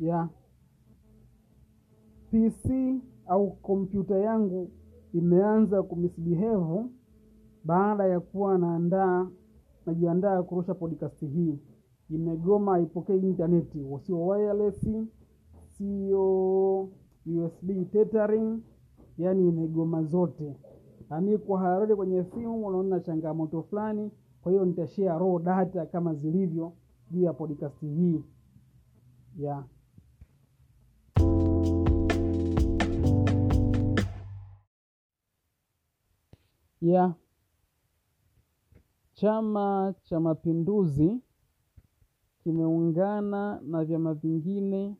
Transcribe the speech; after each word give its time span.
ya 0.00 0.28
PC 2.30 2.70
au 3.26 3.50
kompyuta 3.50 4.18
yangu 4.18 4.70
imeanza 5.12 5.82
kumisbehave 5.82 6.84
baada 7.64 8.06
ya 8.06 8.20
kuwa 8.20 8.58
naandaa 8.58 9.26
najiandaa 9.86 10.42
kurusha 10.42 10.74
podcast 10.74 11.20
hii. 11.20 11.58
Imegoma 12.10 12.72
haipokei 12.72 13.18
intaneti, 13.18 13.84
sio 14.06 14.26
wireless, 14.26 14.86
sio 15.78 16.80
USB 17.26 17.70
tethering, 17.92 18.60
yaani 19.18 19.48
imegoma 19.48 20.02
zote. 20.02 20.56
Nami 21.10 21.38
kwa 21.38 21.60
harari 21.60 21.96
kwenye 21.96 22.24
simu 22.24 22.66
unaona 22.66 23.00
changamoto 23.00 23.62
fulani, 23.62 24.10
kwa 24.42 24.52
hiyo 24.52 24.64
nitashare 24.64 25.08
raw 25.08 25.38
data 25.38 25.86
kama 25.86 26.14
zilivyo 26.14 26.72
juu 27.10 27.22
ya 27.22 27.32
podcast 27.32 27.80
hii 27.80 28.22
ya 29.38 29.64
ya 36.84 37.14
Chama 39.12 39.94
cha 40.02 40.20
Mapinduzi 40.20 41.20
kimeungana 42.42 43.60
na 43.60 43.84
vyama 43.84 44.14
vingine 44.14 44.96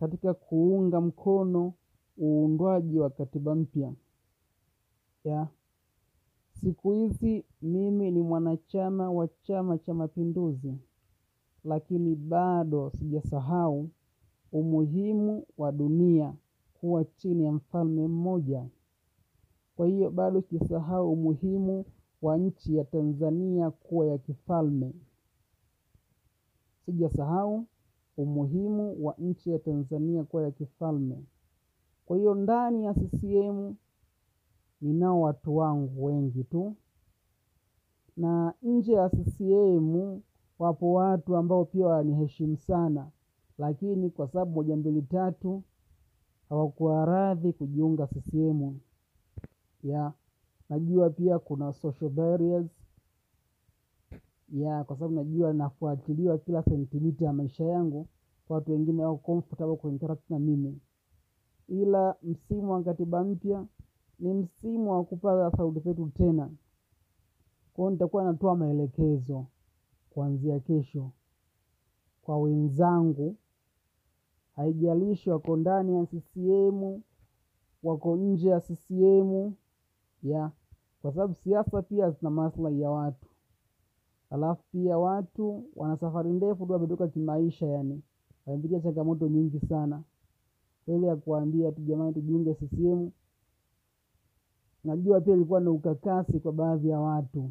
katika 0.00 0.34
kuunga 0.34 1.00
mkono 1.00 1.72
uundwaji 2.18 2.98
wa 2.98 3.10
katiba 3.10 3.54
mpya 3.54 3.92
ya 5.24 5.48
siku 6.52 6.92
hizi 6.92 7.44
mimi 7.62 8.10
ni 8.10 8.22
mwanachama 8.22 9.10
wa 9.10 9.28
Chama 9.28 9.78
cha 9.78 9.94
Mapinduzi, 9.94 10.74
lakini 11.64 12.14
bado 12.14 12.90
sijasahau 12.90 13.88
umuhimu 14.52 15.46
wa 15.58 15.72
dunia 15.72 16.34
kuwa 16.74 17.04
chini 17.04 17.44
ya 17.44 17.52
mfalme 17.52 18.06
mmoja. 18.08 18.66
Kwa 19.78 19.86
hiyo 19.86 20.10
bado 20.10 20.40
sijasahau 20.42 21.12
umuhimu 21.12 21.84
wa 22.22 22.36
nchi 22.38 22.76
ya 22.76 22.84
Tanzania 22.84 23.70
kuwa 23.70 24.06
ya 24.06 24.18
kifalme. 24.18 24.92
Sijasahau 26.86 27.64
umuhimu 28.16 29.04
wa 29.06 29.14
nchi 29.18 29.50
ya 29.50 29.58
Tanzania 29.58 30.24
kuwa 30.24 30.42
ya 30.42 30.50
kifalme. 30.50 31.24
Kwa 32.06 32.16
hiyo 32.16 32.34
ndani 32.34 32.84
ya 32.84 32.94
CCM 32.94 33.74
ninao 34.80 35.20
watu 35.20 35.56
wangu 35.56 36.04
wengi 36.04 36.44
tu, 36.44 36.74
na 38.16 38.54
nje 38.62 38.92
ya 38.92 39.08
CCM 39.08 40.20
wapo 40.58 40.92
watu 40.92 41.36
ambao 41.36 41.64
pia 41.64 41.86
wananiheshimu 41.86 42.56
sana, 42.56 43.10
lakini 43.58 44.10
kwa 44.10 44.28
sababu 44.28 44.50
moja 44.52 44.76
mbili 44.76 45.02
tatu 45.02 45.62
hawakuwa 46.48 47.04
radhi 47.04 47.52
kujiunga 47.52 48.06
CCM 48.06 48.78
ya 49.84 50.12
najua 50.68 51.10
pia 51.10 51.38
kuna 51.38 51.72
social 51.72 52.10
barriers. 52.10 52.66
Ya 54.52 54.84
kwa 54.84 54.96
sababu 54.96 55.14
najua 55.14 55.52
nafuatiliwa 55.52 56.38
kila 56.38 56.62
sentimita 56.62 57.24
ya 57.24 57.32
maisha 57.32 57.64
yangu, 57.64 58.06
kwa 58.46 58.54
watu 58.56 58.72
wengine 58.72 59.04
wako 59.04 59.16
comfortable 59.18 59.76
kuinteract 59.76 60.30
na 60.30 60.38
mimi, 60.38 60.80
ila 61.68 62.16
msimu 62.22 62.72
wa 62.72 62.82
katiba 62.82 63.24
mpya 63.24 63.66
ni 64.18 64.34
msimu 64.34 64.92
wa 64.92 65.04
kupaza 65.04 65.56
sauti 65.56 65.80
zetu 65.80 66.06
tena. 66.14 66.50
Kwa 67.74 67.90
nitakuwa 67.90 68.24
natoa 68.24 68.56
maelekezo 68.56 69.46
kuanzia 70.10 70.60
kesho 70.60 71.10
kwa 72.22 72.38
wenzangu, 72.38 73.36
haijalishi 74.56 75.30
wako 75.30 75.56
ndani 75.56 75.94
ya 75.96 76.06
CCM 76.06 77.00
wako 77.82 78.16
nje 78.16 78.48
ya 78.48 78.60
CCM 78.60 79.52
ya 80.22 80.50
kwa 81.02 81.12
sababu 81.12 81.34
siasa 81.34 81.82
pia 81.82 82.10
zina 82.10 82.30
maslahi 82.30 82.80
ya 82.80 82.90
watu, 82.90 83.26
alafu 84.30 84.62
pia 84.72 84.98
watu 84.98 85.64
wana 85.76 85.96
safari 85.96 86.30
ndefu 86.32 86.66
tu 86.66 86.72
wametoka 86.72 87.08
kimaisha, 87.08 87.66
yani. 87.66 88.02
Wamepitia 88.46 88.80
changamoto 88.80 89.28
nyingi 89.28 89.60
sana. 89.60 90.02
Ile 90.86 91.06
ya 91.06 91.16
kuambia 91.16 91.72
tu 91.72 91.80
jamani, 91.82 92.14
tujiunge 92.14 92.54
CCM, 92.54 93.10
najua 94.84 95.20
pia 95.20 95.34
ilikuwa 95.34 95.60
ni 95.60 95.68
ukakasi 95.68 96.40
kwa 96.40 96.52
baadhi 96.52 96.88
ya 96.88 97.00
watu. 97.00 97.50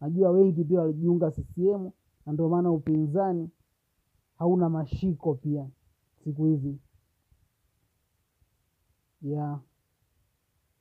Najua 0.00 0.30
wengi 0.30 0.64
pia 0.64 0.80
walijiunga 0.80 1.30
CCM 1.30 1.90
na 2.26 2.32
ndio 2.32 2.48
maana 2.48 2.70
upinzani 2.70 3.50
hauna 4.38 4.68
mashiko 4.68 5.34
pia 5.34 5.66
siku 6.24 6.44
hizi. 6.46 6.78
Ya 9.22 9.58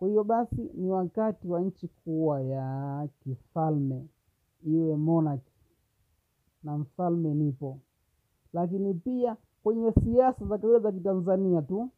kwa 0.02 0.08
hiyo 0.10 0.24
basi 0.24 0.70
ni 0.74 0.90
wakati 0.90 1.48
wa 1.48 1.62
nchi 1.62 1.88
kuwa 1.88 2.42
ya 2.42 3.08
kifalme, 3.24 4.08
iwe 4.64 4.96
monarchy 4.96 5.52
na 6.64 6.78
mfalme 6.78 7.34
nipo. 7.34 7.80
Lakini 8.54 8.94
pia 8.94 9.38
kwenye 9.64 9.92
siasa 9.92 10.46
za 10.46 10.58
kawaida 10.58 10.80
za 10.80 10.92
kitanzania 10.92 11.62
tu 11.62 11.90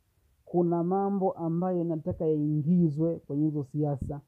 kuna 0.45 0.83
mambo 0.83 1.31
ambayo 1.31 1.83
nataka 1.83 2.25
yaingizwe 2.25 3.15
kwenye 3.19 3.45
hizo 3.45 3.63
siasa. 3.63 4.21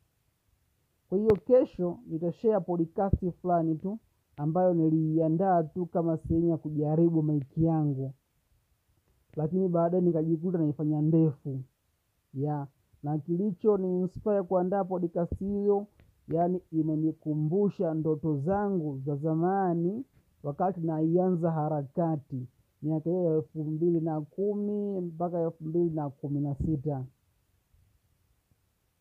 Kwa 1.09 1.17
hiyo 1.17 1.35
kesho 1.35 1.99
nitashare 2.07 2.59
podcast 2.59 3.31
fulani 3.41 3.75
tu 3.75 3.99
ambayo 4.37 4.73
niliiandaa 4.73 5.63
tu 5.63 5.85
kama 5.85 6.17
sehemu 6.17 6.49
ya 6.49 6.57
kujaribu 6.57 7.23
maiki 7.23 7.63
yangu, 7.65 8.13
lakini 9.35 9.67
baadaye 9.69 10.03
nikajikuta 10.03 10.57
naifanya 10.57 11.01
ndefu 11.01 11.61
ya 12.33 12.67
na 13.03 13.17
kilicho 13.17 13.77
ni 13.77 13.99
inspire 14.01 14.43
kuandaa 14.43 14.83
podcast 14.83 15.39
hiyo, 15.39 15.87
yaani 16.27 16.61
imenikumbusha 16.71 17.93
ndoto 17.93 18.37
zangu 18.37 18.99
za 19.05 19.15
zamani 19.15 20.05
wakati 20.43 20.79
naianza 20.81 21.51
harakati 21.51 22.47
miaka 22.81 23.09
hiyo 23.09 23.23
ya 23.23 23.35
elfu 23.35 23.63
mbili 23.63 24.01
na 24.01 24.21
kumi 24.21 25.01
mpaka 25.01 25.39
elfu 25.41 25.63
mbili 25.63 25.89
na 25.89 26.09
kumi 26.09 26.39
na 26.41 26.55
sita. 26.55 27.03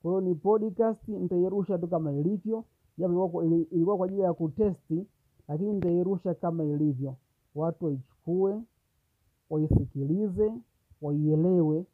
Kwa 0.03 0.11
hiyo 0.11 0.21
ni 0.21 0.34
podcast 0.34 1.09
nitairusha 1.09 1.78
tu 1.78 1.87
kama 1.88 2.12
ilivyo, 2.12 2.65
japo 2.99 3.44
ilikuwa 3.44 3.97
kwa 3.97 4.06
ajili 4.06 4.21
ya 4.21 4.32
kutesti, 4.34 5.06
lakini 5.49 5.72
nitairusha 5.72 6.34
kama 6.34 6.65
ilivyo, 6.65 7.16
watu 7.55 7.84
waichukue, 7.84 8.61
waisikilize, 9.50 10.53
waielewe, 11.03 11.84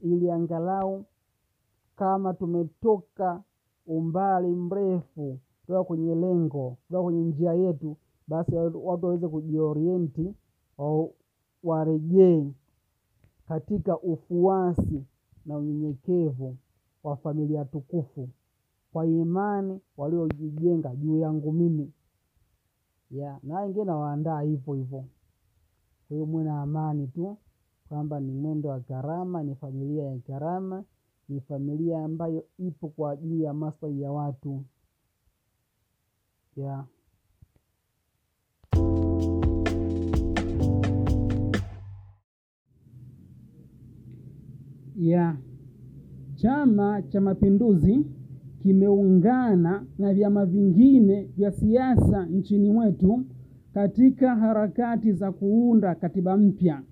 ili 0.00 0.30
angalau 0.30 1.04
kama 1.98 2.34
tumetoka 2.34 3.42
umbali 3.86 4.48
mrefu 4.48 5.38
kutoka 5.60 5.84
kwenye 5.84 6.14
lengo, 6.14 6.76
kutoka 6.86 7.02
kwenye 7.02 7.22
njia 7.24 7.52
yetu, 7.54 7.96
basi 8.28 8.54
watu 8.54 8.86
waweze 8.86 9.28
kujiorienti, 9.28 10.34
warejee 11.62 12.52
katika 13.48 13.98
ufuasi 13.98 15.04
na 15.46 15.56
unyenyekevu 15.58 16.56
wa 17.04 17.16
familia 17.16 17.64
tukufu 17.64 18.28
kwa 18.92 19.06
imani 19.06 19.80
waliojijenga 19.96 20.96
juu 20.96 21.18
yangu 21.18 21.52
mimi 21.52 21.92
ya 23.10 23.38
na 23.42 23.60
wengine 23.60 23.84
nawaandaa 23.84 24.40
hivyo 24.40 24.74
hivyo. 24.74 25.04
Kwa 26.08 26.14
hiyo 26.16 26.26
mwe 26.26 26.44
na 26.44 26.62
amani 26.62 27.06
tu 27.06 27.36
kwamba 27.88 28.20
ni 28.20 28.32
mwendo 28.32 28.68
wa 28.68 28.80
karama, 28.80 29.42
ni 29.42 29.54
familia 29.54 30.04
ya 30.04 30.18
karama, 30.18 30.84
ni 31.28 31.40
familia 31.40 32.04
ambayo 32.04 32.44
ipo 32.58 32.88
kwa 32.88 33.10
ajili 33.12 33.42
ya 33.42 33.54
maslahi 33.54 34.02
ya 34.02 34.12
watu. 34.12 34.64
Ya. 36.56 36.84
Ya. 44.96 45.36
Chama 46.36 47.02
cha 47.02 47.20
Mapinduzi 47.20 48.04
kimeungana 48.62 49.86
na 49.98 50.14
vyama 50.14 50.46
vingine 50.46 51.22
vya 51.22 51.52
siasa 51.52 52.26
nchini 52.26 52.70
mwetu 52.70 53.24
katika 53.74 54.36
harakati 54.36 55.12
za 55.12 55.32
kuunda 55.32 55.94
katiba 55.94 56.36
mpya. 56.36 56.82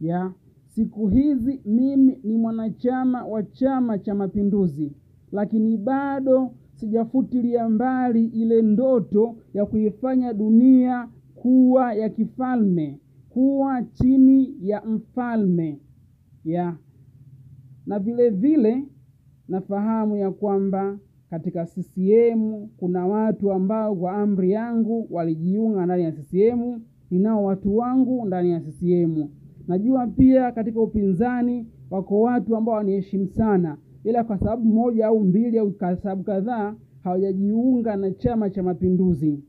Ya 0.00 0.32
siku 0.74 1.08
hizi. 1.08 1.60
Mimi 1.64 2.18
ni 2.24 2.36
mwanachama 2.36 3.24
wa 3.24 3.42
Chama 3.42 3.98
cha 3.98 4.14
Mapinduzi, 4.14 4.92
lakini 5.32 5.76
bado 5.76 6.50
sijafutilia 6.74 7.68
mbali 7.68 8.26
ile 8.26 8.62
ndoto 8.62 9.36
ya 9.54 9.66
kuifanya 9.66 10.32
dunia 10.32 11.08
kuwa 11.34 11.94
ya 11.94 12.08
kifalme, 12.08 12.98
kuwa 13.28 13.82
chini 13.82 14.54
ya 14.62 14.82
mfalme 14.84 15.78
ya 16.44 16.76
na 17.86 17.98
vile 17.98 18.30
vile 18.30 18.84
nafahamu 19.48 20.16
ya 20.16 20.30
kwamba 20.30 20.98
katika 21.30 21.66
CCM 21.66 22.66
kuna 22.76 23.06
watu 23.06 23.52
ambao 23.52 23.96
kwa 23.96 24.12
amri 24.12 24.50
yangu 24.52 25.06
walijiunga 25.10 25.84
ndani 25.86 26.02
ya 26.02 26.12
CCM. 26.12 26.80
Ninao 27.10 27.44
watu 27.44 27.76
wangu 27.76 28.24
ndani 28.26 28.50
ya 28.50 28.60
CCM, 28.60 29.28
najua 29.68 30.06
pia 30.06 30.52
katika 30.52 30.80
upinzani 30.80 31.66
wako 31.90 32.20
watu 32.20 32.56
ambao 32.56 32.74
waniheshimu 32.74 33.26
sana 33.28 33.76
ila 34.04 34.24
kwa 34.24 34.38
sababu 34.38 34.64
moja 34.64 35.06
au 35.06 35.20
mbili 35.24 35.58
au 35.58 35.70
kwa 35.72 35.96
sababu 35.96 36.22
kadhaa 36.22 36.74
hawajajiunga 37.02 37.96
na 37.96 38.10
chama 38.10 38.50
cha 38.50 38.62
mapinduzi. 38.62 39.44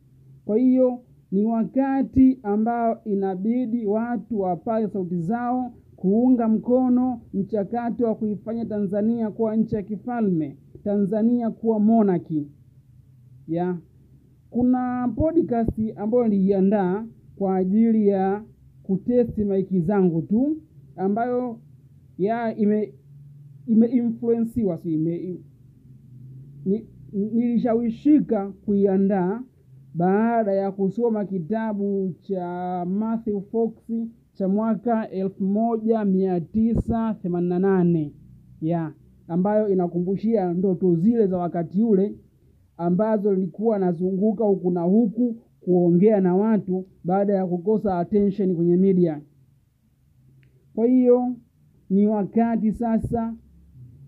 Kwa 0.46 0.58
hiyo 0.58 1.00
ni 1.32 1.46
wakati 1.46 2.40
ambao 2.44 3.04
inabidi 3.04 3.86
watu 3.86 4.40
wapaze 4.40 4.88
sauti 4.88 5.18
zao 5.22 5.74
kuunga 5.96 6.48
mkono 6.48 7.22
mchakato 7.34 8.06
wa 8.06 8.16
kuifanya 8.16 8.66
tanzania 8.66 9.32
kuwa 9.32 9.56
nchi 9.56 9.76
ya 9.76 9.84
kifalme 9.84 10.58
tanzania 10.84 11.50
kuwa 11.52 11.80
monaki 11.80 12.48
ya 13.48 13.78
kuna 14.50 15.14
podcast 15.16 15.80
ambayo 15.96 16.28
niliiandaa 16.28 17.06
kwa 17.36 17.56
ajili 17.56 18.08
ya 18.08 18.44
kutesti 18.88 19.46
maiki 19.46 19.80
zangu 19.80 20.22
tu 20.22 20.58
ambayo 20.96 21.60
ya 22.18 22.56
ime 22.58 22.94
imeinfluensiwa 23.68 24.78
si 24.78 24.94
ime, 24.94 25.40
ni, 26.66 26.88
nilishawishika 27.14 28.52
kuiandaa 28.66 29.42
baada 29.94 30.54
ya 30.54 30.72
kusoma 30.72 31.26
kitabu 31.26 32.14
cha 32.22 32.86
Matthew 32.90 33.42
Fox 33.42 33.74
cha 34.34 34.48
mwaka 34.48 35.10
elfu 35.10 35.44
moja 35.44 36.06
mia 36.06 36.42
tisa 36.42 37.14
themanini 37.22 37.50
na 37.50 37.60
nane 37.60 38.14
ya 38.62 38.94
ambayo 39.28 39.70
inakumbushia 39.70 40.54
ndoto 40.54 40.96
zile 40.96 41.28
za 41.28 41.38
wakati 41.38 41.84
ule 41.84 42.16
ambazo 42.78 43.34
nilikuwa 43.34 43.80
nazunguka 43.80 44.44
huku 44.44 44.72
na 44.72 44.82
huku 44.82 45.36
kuongea 45.66 46.22
na 46.22 46.36
watu 46.36 46.86
baada 47.04 47.34
ya 47.34 47.46
kukosa 47.48 48.00
attention 48.00 48.56
kwenye 48.56 48.78
media. 48.78 49.22
Kwa 50.76 50.86
hiyo 50.88 51.36
ni 51.90 52.08
wakati 52.08 52.72
sasa 52.72 53.34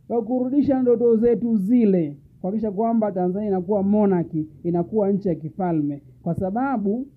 wa 0.09 0.21
kurudisha 0.23 0.81
ndoto 0.81 1.15
zetu 1.15 1.57
zile 1.57 2.17
kuhakikisha 2.41 2.71
kwamba 2.71 3.11
tanzania 3.11 3.47
inakuwa 3.47 3.83
monaki 3.83 4.47
inakuwa 4.63 5.11
nchi 5.11 5.27
ya 5.27 5.35
kifalme. 5.35 6.01
Kwa 6.23 6.35
sababu 6.35 7.07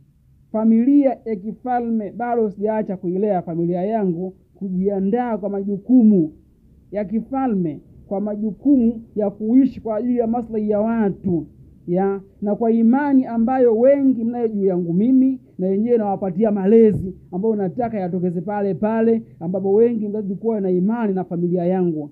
familia 0.53 1.19
ya 1.25 1.37
kifalme 1.37 2.13
bado 2.13 2.51
sijaacha 2.51 2.97
kuilea 2.97 3.43
familia 3.43 3.83
yangu 3.83 4.35
kujiandaa 4.55 5.39
kwa 5.39 5.51
majukumu 5.51 6.33
ya 6.93 7.05
kifalme 7.05 7.81
kwa 8.07 8.21
majukumu 8.21 9.03
ya 9.17 9.31
kuishi 9.31 9.81
kwa 9.81 9.97
ajili 9.97 10.19
ya 10.19 10.27
maslahi 10.27 10.71
ya 10.71 10.81
watu 10.81 11.47
ya 11.91 12.21
na 12.43 12.55
kwa 12.57 12.73
imani 12.73 13.25
ambayo 13.27 13.79
wengi 13.79 14.25
mnayo 14.25 14.49
juu 14.49 14.65
yangu 14.65 14.93
mimi 14.95 15.41
na 15.59 15.67
yenyewe 15.67 15.99
nawapatia 15.99 16.51
malezi 16.51 17.15
ambayo 17.33 17.57
nataka 17.57 17.99
yatokeze 18.01 18.41
pale 18.41 18.75
pale 18.75 19.23
ambapo 19.41 19.73
wengi 19.75 20.09
mzazi 20.09 20.35
kuwa 20.35 20.61
na 20.61 20.71
imani 20.71 21.15
na 21.15 21.25
familia 21.25 21.65
yangu. 21.67 22.11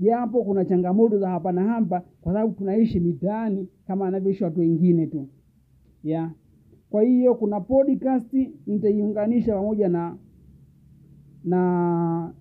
Japo 0.00 0.44
kuna 0.44 0.64
changamoto 0.64 1.18
za 1.18 1.28
hapa 1.28 1.52
na 1.52 1.64
hapa 1.64 2.02
kwa 2.20 2.32
sababu 2.32 2.52
tunaishi 2.54 3.00
mitaani 3.00 3.68
kama 3.86 4.06
anavyoishi 4.08 4.44
watu 4.44 4.60
wengine 4.60 5.06
tu. 5.06 5.28
Ya 6.04 6.30
kwa 6.90 7.02
hiyo 7.02 7.34
kuna 7.34 7.60
podcast 7.60 8.34
nitaiunganisha 8.66 9.54
pamoja 9.54 9.88
na 9.88 10.16
na 11.44 12.32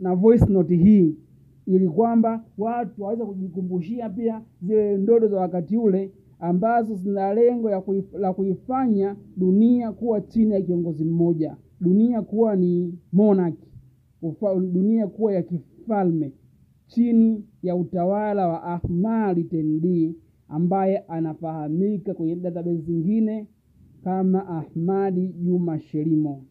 na 0.00 0.14
voice 0.14 0.46
note 0.52 0.76
hii 0.76 1.16
ili 1.66 1.88
kwamba 1.88 2.44
watu 2.58 3.02
waweze 3.02 3.24
kujikumbushia 3.24 4.08
pia 4.10 4.42
zile 4.62 4.96
ndoto 4.96 5.28
za 5.28 5.36
wakati 5.40 5.76
ule 5.76 6.12
ambazo 6.40 6.94
zina 6.94 7.34
lengo 7.34 7.80
kuif, 7.80 8.14
la 8.14 8.32
kuifanya 8.32 9.16
dunia 9.36 9.92
kuwa 9.92 10.20
chini 10.20 10.52
ya 10.54 10.60
kiongozi 10.62 11.04
mmoja 11.04 11.56
dunia 11.80 12.22
kuwa 12.22 12.56
ni 12.56 12.98
monarchy 13.12 13.66
dunia 14.72 15.06
kuwa 15.06 15.32
ya 15.32 15.42
kifalme 15.42 16.32
chini 16.86 17.44
ya 17.62 17.76
utawala 17.76 18.48
wa 18.48 18.62
ahmadi 18.62 19.44
tendi 19.44 20.16
ambaye 20.48 20.98
anafahamika 20.98 22.14
kwenye 22.14 22.36
database 22.36 22.76
zingine 22.80 23.46
kama 24.04 24.48
ahmadi 24.48 25.28
juma 25.28 25.80
sherimo 25.80 26.44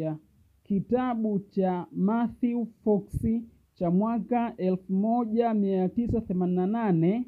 ya 0.00 0.16
kitabu 0.62 1.38
cha 1.38 1.86
Matthew 1.92 2.64
Fox 2.84 3.26
cha 3.74 3.90
mwaka 3.90 4.56
elfu 4.56 4.92
moja 4.92 5.54
mia 5.54 5.88
tisa 5.88 6.20
themanini 6.20 6.56
na 6.56 6.66
nane 6.66 7.24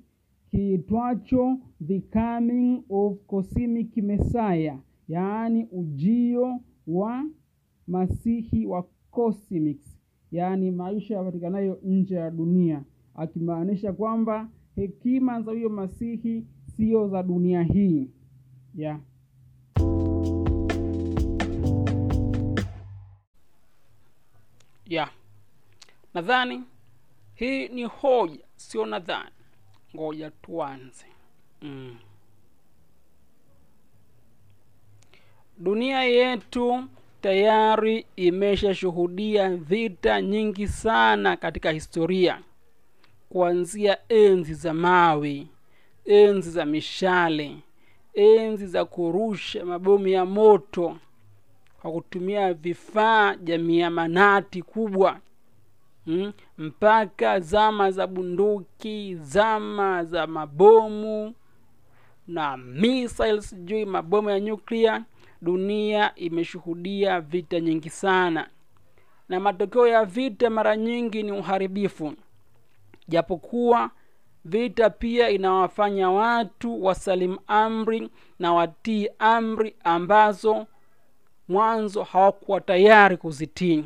kiitwacho 0.50 1.58
The 1.86 2.00
Coming 2.00 2.82
of 2.88 3.18
Cosmic 3.26 3.96
Messiah, 3.96 4.78
yaani 5.08 5.64
ujio 5.72 6.60
wa 6.86 7.24
masihi 7.86 8.66
wa 8.66 8.86
cosmics, 9.10 10.00
yaani 10.32 10.70
maisha 10.70 11.14
yapatikanayo 11.16 11.78
nje 11.84 12.14
ya 12.14 12.30
dunia, 12.30 12.84
akimaanisha 13.14 13.92
kwamba 13.92 14.48
hekima 14.74 15.42
za 15.42 15.50
huyo 15.52 15.68
masihi 15.70 16.46
sio 16.76 17.08
za 17.08 17.22
dunia 17.22 17.62
hii. 17.62 18.10
Ya 18.74 19.00
ya. 24.90 25.08
Nadhani 26.14 26.62
hii 27.34 27.68
ni 27.68 27.84
hoja 27.84 28.38
sio 28.56 28.86
nadhani. 28.86 29.30
Ngoja 29.96 30.30
tuanze. 30.30 31.06
Mm. 31.62 31.96
dunia 35.58 36.02
yetu 36.04 36.84
tayari 37.20 38.06
imeshashuhudia 38.16 39.56
vita 39.56 40.22
nyingi 40.22 40.68
sana 40.68 41.36
katika 41.36 41.70
historia. 41.70 42.42
Kuanzia 43.28 43.98
enzi 44.08 44.54
za 44.54 44.74
mawe 44.74 45.46
enzi 46.04 46.50
za 46.50 46.64
mishale 46.66 47.56
enzi 48.14 48.66
za 48.66 48.84
kurusha 48.84 49.64
mabomu 49.64 50.08
ya 50.08 50.24
moto 50.24 50.98
kwa 51.82 51.92
kutumia 51.92 52.54
vifaa 52.54 53.34
jamii 53.36 53.88
manati 53.88 54.62
kubwa. 54.62 55.18
Mm, 56.06 56.32
mpaka 56.58 57.40
zama 57.40 57.90
za 57.90 58.06
bunduki 58.06 59.14
zama 59.16 60.04
za 60.04 60.26
mabomu 60.26 61.34
na 62.28 62.56
missiles 62.56 63.50
sijui 63.50 63.84
mabomu 63.84 64.30
ya 64.30 64.40
nyuklia 64.40 65.04
dunia 65.42 66.14
imeshuhudia 66.14 67.20
vita 67.20 67.60
nyingi 67.60 67.90
sana. 67.90 68.48
Na 69.28 69.40
matokeo 69.40 69.86
ya 69.86 70.04
vita 70.04 70.50
mara 70.50 70.76
nyingi 70.76 71.22
ni 71.22 71.32
uharibifu. 71.32 72.12
Japokuwa 73.08 73.90
vita 74.44 74.90
pia 74.90 75.30
inawafanya 75.30 76.10
watu 76.10 76.84
wasalimu 76.84 77.38
amri 77.46 78.10
na 78.38 78.52
watii 78.52 79.08
amri 79.18 79.76
ambazo 79.84 80.66
mwanzo 81.54 82.02
hawakuwa 82.02 82.60
tayari 82.60 83.16
kuzitii 83.16 83.84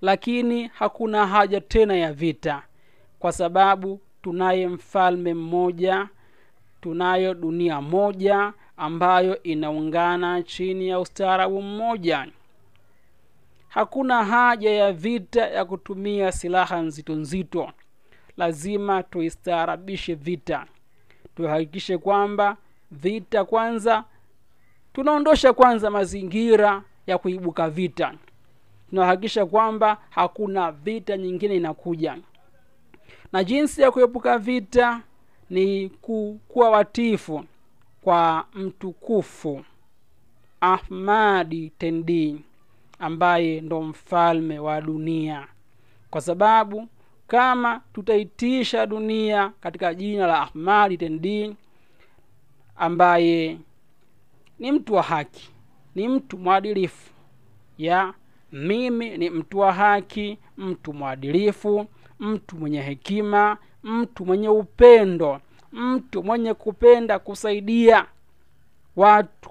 lakini 0.00 0.66
hakuna 0.66 1.26
haja 1.26 1.60
tena 1.60 1.96
ya 1.96 2.12
vita 2.12 2.62
kwa 3.18 3.32
sababu 3.32 4.00
tunaye 4.22 4.68
mfalme 4.68 5.34
mmoja 5.34 6.08
tunayo 6.80 7.34
dunia 7.34 7.80
moja 7.80 8.52
ambayo 8.76 9.42
inaungana 9.42 10.42
chini 10.42 10.88
ya 10.88 11.00
ustaarabu 11.00 11.62
mmoja. 11.62 12.26
Hakuna 13.68 14.24
haja 14.24 14.70
ya 14.70 14.92
vita 14.92 15.46
ya 15.48 15.64
kutumia 15.64 16.32
silaha 16.32 16.80
nzito 16.82 17.14
nzito. 17.14 17.72
Lazima 18.36 19.02
tuistaarabishe 19.02 20.14
vita. 20.14 20.66
Tuhakikishe 21.36 21.98
kwamba 21.98 22.56
vita 22.90 23.44
kwanza 23.44 24.04
tunaondosha 24.98 25.52
kwanza 25.52 25.90
mazingira 25.90 26.82
ya 27.06 27.18
kuibuka 27.18 27.70
vita. 27.70 28.14
Tunahakikisha 28.90 29.46
kwamba 29.46 29.98
hakuna 30.10 30.72
vita 30.72 31.16
nyingine 31.16 31.56
inakuja. 31.56 32.18
Na 33.32 33.44
jinsi 33.44 33.82
ya 33.82 33.90
kuepuka 33.90 34.38
vita 34.38 35.00
ni 35.50 35.88
kuwa 36.48 36.70
watifu 36.70 37.44
kwa 38.02 38.46
mtukufu 38.54 39.64
ahmadi 40.60 41.72
tendi 41.78 42.44
ambaye 42.98 43.60
ndo 43.60 43.82
mfalme 43.82 44.58
wa 44.58 44.80
dunia. 44.80 45.46
Kwa 46.10 46.20
sababu 46.20 46.88
kama 47.26 47.80
tutaitisha 47.92 48.86
dunia 48.86 49.52
katika 49.60 49.94
jina 49.94 50.26
la 50.26 50.40
ahmadi 50.40 50.96
tendi 50.98 51.56
ambaye 52.76 53.58
ni 54.58 54.72
mtu 54.72 54.94
wa 54.94 55.02
haki. 55.02 55.50
Ni 55.94 56.08
mtu 56.08 56.38
mwadilifu. 56.38 57.10
Ya 57.78 58.14
mimi 58.52 59.18
ni 59.18 59.30
mtu 59.30 59.58
wa 59.58 59.72
haki 59.72 60.38
mtu 60.56 60.92
mwadilifu 60.92 61.86
mtu 62.20 62.56
mwenye 62.56 62.80
hekima 62.82 63.56
mtu 63.82 64.26
mwenye 64.26 64.48
upendo 64.48 65.40
mtu 65.72 66.22
mwenye 66.22 66.54
kupenda 66.54 67.18
kusaidia 67.18 68.04
watu 68.96 69.50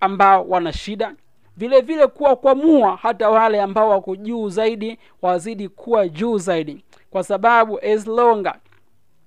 ambao 0.00 0.48
wana 0.48 0.72
shida. 0.72 1.14
Vile 1.56 1.80
vile 1.80 2.06
kuwa 2.06 2.36
kwamua 2.36 2.96
hata 2.96 3.30
wale 3.30 3.62
ambao 3.62 3.90
wako 3.90 4.16
juu 4.16 4.48
zaidi 4.48 4.98
wazidi 5.22 5.68
kuwa 5.68 6.08
juu 6.08 6.38
zaidi. 6.38 6.84
Kwa 7.10 7.22
sababu 7.24 7.78
as 7.80 8.06
longa 8.06 8.58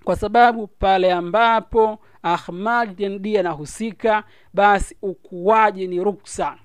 kwa 0.03 0.15
sababu 0.15 0.67
pale 0.67 1.11
ambapo 1.13 1.99
ahmad 2.23 2.99
ndiye 3.01 3.39
anahusika 3.39 4.23
basi 4.53 4.97
ukuaji 5.01 5.87
ni 5.87 6.03
ruksa. 6.03 6.55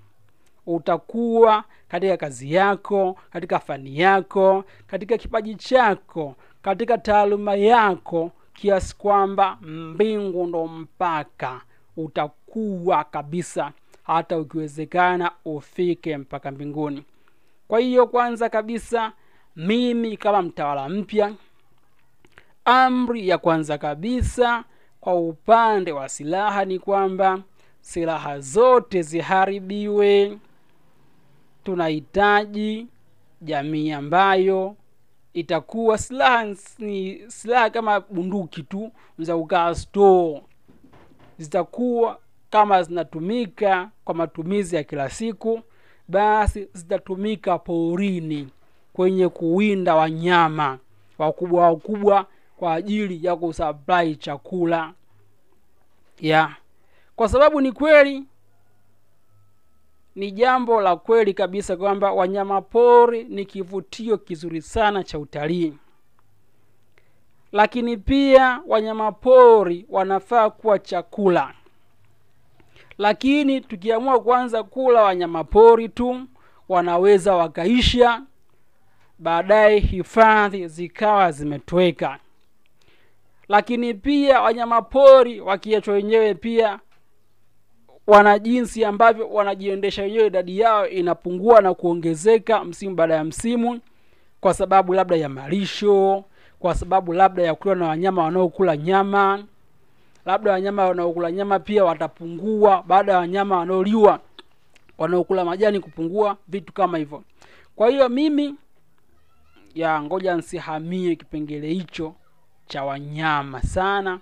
Utakuwa 0.66 1.64
katika 1.88 2.16
kazi 2.16 2.52
yako 2.54 3.18
katika 3.30 3.58
fani 3.58 3.98
yako 3.98 4.64
katika 4.86 5.18
kipaji 5.18 5.54
chako 5.54 6.34
katika 6.62 6.98
taaluma 6.98 7.54
yako 7.54 8.30
kiasi 8.54 8.96
kwamba 8.96 9.58
mbingu 9.60 10.46
ndo 10.46 10.66
mpaka. 10.66 11.60
Utakuwa 11.96 13.04
kabisa 13.04 13.72
hata 14.02 14.38
ukiwezekana 14.38 15.30
ufike 15.44 16.16
mpaka 16.18 16.50
mbinguni. 16.50 17.04
Kwa 17.68 17.80
hiyo 17.80 18.06
kwanza 18.06 18.48
kabisa 18.48 19.12
mimi 19.56 20.16
kama 20.16 20.42
mtawala 20.42 20.88
mpya 20.88 21.32
amri 22.66 23.28
ya 23.28 23.38
kwanza 23.38 23.78
kabisa 23.78 24.64
kwa 25.00 25.14
upande 25.14 25.92
wa 25.92 26.08
silaha 26.08 26.64
ni 26.64 26.78
kwamba 26.78 27.42
silaha 27.80 28.40
zote 28.40 29.02
ziharibiwe. 29.02 30.38
Tunahitaji 31.64 32.86
jamii 33.42 33.90
ambayo 33.92 34.76
itakuwa 35.34 35.98
silaha 35.98 36.46
ni 36.78 37.20
silaha 37.30 37.70
kama 37.70 38.00
bunduki 38.00 38.62
tu 38.62 38.92
za 39.18 39.36
ukaa 39.36 39.74
store. 39.74 40.42
Zitakuwa 41.38 42.18
kama 42.50 42.82
zinatumika 42.82 43.90
kwa 44.04 44.14
matumizi 44.14 44.76
ya 44.76 44.84
kila 44.84 45.10
siku 45.10 45.60
basi 46.08 46.68
zitatumika 46.72 47.58
porini 47.58 48.48
kwenye 48.92 49.28
kuwinda 49.28 49.94
wanyama 49.94 50.78
wakubwa 51.18 51.62
wakubwa 51.68 52.26
kwa 52.56 52.74
ajili 52.74 53.26
ya 53.26 53.36
kusupply 53.36 54.16
chakula. 54.16 54.92
Ya. 56.20 56.56
Kwa 57.16 57.28
sababu 57.28 57.60
ni 57.60 57.72
kweli 57.72 58.24
ni 60.14 60.32
jambo 60.32 60.80
la 60.80 60.96
kweli 60.96 61.34
kabisa 61.34 61.76
kwamba 61.76 62.12
wanyama 62.12 62.62
pori 62.62 63.24
ni 63.24 63.44
kivutio 63.44 64.18
kizuri 64.18 64.62
sana 64.62 65.04
cha 65.04 65.18
utalii. 65.18 65.74
Lakini 67.52 67.96
pia 67.96 68.62
wanyama 68.66 69.12
pori 69.12 69.86
wanafaa 69.88 70.50
kuwa 70.50 70.78
chakula. 70.78 71.54
Lakini 72.98 73.60
tukiamua 73.60 74.20
kuanza 74.20 74.62
kula 74.62 75.02
wanyama 75.02 75.44
pori 75.44 75.88
tu 75.88 76.26
wanaweza 76.68 77.34
wakaisha 77.34 78.22
baadaye 79.18 79.78
hifadhi 79.78 80.68
zikawa 80.68 81.32
zimetweka 81.32 82.18
lakini 83.48 83.94
pia 83.94 84.40
wanyama 84.40 84.82
pori 84.82 85.40
wakiachwa 85.40 85.94
wenyewe 85.94 86.34
pia 86.34 86.80
wana 88.06 88.38
jinsi 88.38 88.84
ambavyo 88.84 89.28
wanajiendesha 89.28 90.02
wenyewe. 90.02 90.26
Idadi 90.26 90.58
yao 90.58 90.88
inapungua 90.88 91.60
na 91.60 91.74
kuongezeka 91.74 92.64
msimu 92.64 92.94
baada 92.94 93.14
ya 93.14 93.24
msimu 93.24 93.80
kwa 94.40 94.54
sababu 94.54 94.94
labda 94.94 95.16
ya 95.16 95.28
malisho 95.28 96.24
kwa 96.58 96.74
sababu 96.74 97.12
labda 97.12 97.42
ya 97.42 97.54
kuliwa 97.54 97.76
na 97.76 97.88
wanyama 97.88 98.22
wanaokula 98.24 98.76
nyama. 98.76 99.44
Labda 100.26 100.52
wanyama 100.52 100.84
wanaokula 100.88 101.32
nyama 101.32 101.58
pia 101.58 101.84
watapungua. 101.84 102.84
Baada 102.86 103.12
ya 103.12 103.18
wanyama 103.18 103.58
wanaoliwa 103.58 104.20
wanaokula 104.98 105.44
majani 105.44 105.80
kupungua 105.80 106.36
vitu 106.48 106.72
kama 106.72 106.98
hivyo. 106.98 107.22
Kwa 107.76 107.88
hiyo 107.90 108.08
mimi 108.08 108.54
ya 109.74 110.02
ngoja 110.02 110.34
nsihamie 110.34 111.16
kipengele 111.16 111.68
hicho 111.68 112.14
cha 112.66 112.84
wanyama 112.84 113.62
sana. 113.62 114.20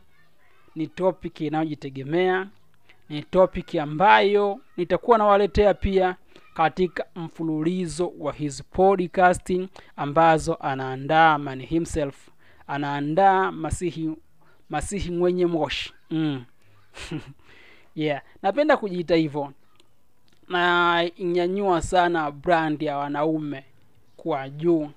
Ni 0.75 0.87
topic 0.87 1.41
inayojitegemea. 1.41 2.47
Ni 3.09 3.23
topic 3.23 3.75
ambayo 3.75 4.61
nitakuwa 4.77 5.19
nawaletea 5.19 5.75
pia 5.75 6.17
katika 6.55 7.07
mfululizo 7.15 8.13
wa 8.19 8.33
his 8.33 8.63
podcasting 8.65 9.69
ambazo 9.97 10.55
anaandaa 10.55 11.39
man 11.39 11.63
himself. 11.63 12.29
Anaandaa 12.67 13.53
masihi 13.53 14.17
masihi 14.71 15.11
mwenye 15.11 15.47
moshi. 15.47 15.95
Mm. 16.11 16.45
yeah. 17.95 18.23
Napenda 18.43 18.77
kujiita 18.77 19.15
hivyo. 19.15 19.53
Na 20.49 21.03
inyanyua 21.17 21.83
sana 21.83 22.31
brand 22.31 22.83
ya 22.83 22.97
wanaume 22.97 23.65
kwa 24.17 24.49
juu. 24.49 24.91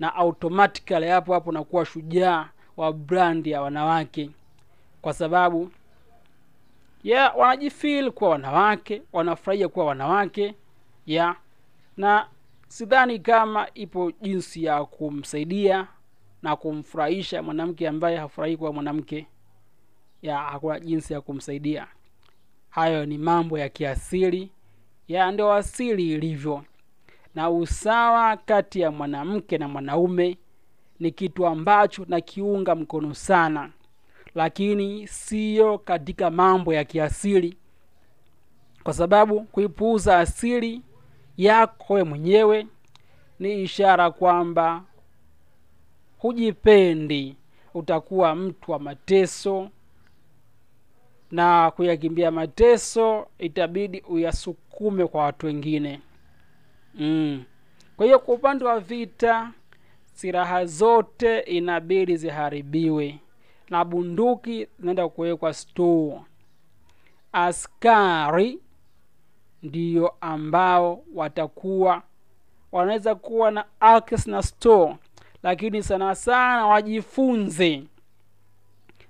Na 0.00 0.14
automatically 0.14 1.08
hapo 1.08 1.32
hapo 1.34 1.52
nakuwa 1.52 1.84
shujaa 1.84 2.48
wa 2.76 2.92
brand 2.92 3.46
ya 3.46 3.62
wanawake. 3.62 4.30
Kwa 5.02 5.12
sababu 5.12 5.70
yeah 7.02 7.38
wanajifeel 7.38 8.10
kuwa 8.10 8.30
wanawake 8.30 9.02
wanafurahia 9.12 9.68
kuwa 9.68 9.86
wanawake 9.86 10.54
yeah 11.06 11.36
na 11.96 12.26
sidhani 12.68 13.18
kama 13.18 13.68
ipo 13.74 14.10
jinsi 14.22 14.64
ya 14.64 14.84
kumsaidia 14.84 15.86
na 16.42 16.56
kumfurahisha 16.56 17.42
mwanamke 17.42 17.88
ambaye 17.88 18.16
hafurahii 18.16 18.56
kuwa 18.56 18.72
mwanamke. 18.72 19.26
Ya 20.22 20.38
hakuna 20.38 20.80
jinsi 20.80 21.12
ya 21.12 21.20
kumsaidia. 21.20 21.86
Hayo 22.70 23.06
ni 23.06 23.18
mambo 23.18 23.58
ya 23.58 23.68
kiasili 23.68 24.50
ya 25.08 25.32
ndio 25.32 25.52
asili 25.52 26.12
ilivyo. 26.14 26.64
Na 27.34 27.50
usawa 27.50 28.36
kati 28.36 28.80
ya 28.80 28.90
mwanamke 28.90 29.58
na 29.58 29.68
mwanaume 29.68 30.38
ni 31.00 31.10
kitu 31.10 31.46
ambacho 31.46 32.04
nakiunga 32.08 32.74
mkono 32.74 33.14
sana 33.14 33.70
lakini 34.34 35.06
siyo 35.08 35.78
katika 35.78 36.30
mambo 36.30 36.74
ya 36.74 36.84
kiasili. 36.84 37.56
Kwa 38.82 38.92
sababu 38.92 39.40
kuipuuza 39.44 40.18
asili 40.18 40.82
yako 41.36 41.94
we 41.94 42.04
mwenyewe 42.04 42.66
ni 43.38 43.62
ishara 43.62 44.10
kwamba 44.10 44.82
hujipendi. 46.18 47.36
Utakuwa 47.74 48.34
mtu 48.34 48.72
wa 48.72 48.78
mateso 48.78 49.70
na 51.30 51.70
kuyakimbia 51.70 52.30
mateso 52.30 53.26
itabidi 53.38 54.00
uyasukume 54.00 55.06
kwa 55.06 55.22
watu 55.24 55.46
wengine. 55.46 56.00
Mm. 56.94 57.44
kwa 57.96 58.06
hiyo 58.06 58.18
kwa 58.18 58.34
upande 58.34 58.64
wa 58.64 58.80
vita 58.80 59.52
silaha 60.20 60.66
zote 60.66 61.38
inabidi 61.40 62.16
ziharibiwe. 62.16 63.18
Na 63.70 63.84
bunduki 63.84 64.68
zinaenda 64.78 65.08
kuwekwa 65.08 65.54
store. 65.54 66.20
Askari 67.32 68.58
ndiyo 69.62 70.14
ambao 70.20 71.04
watakuwa 71.14 72.02
wanaweza 72.72 73.14
kuwa 73.14 73.50
na 73.50 73.64
access 73.80 74.26
na 74.26 74.42
store 74.42 74.96
lakini 75.42 75.82
sana 75.82 76.14
sana 76.14 76.66
wajifunze 76.66 77.84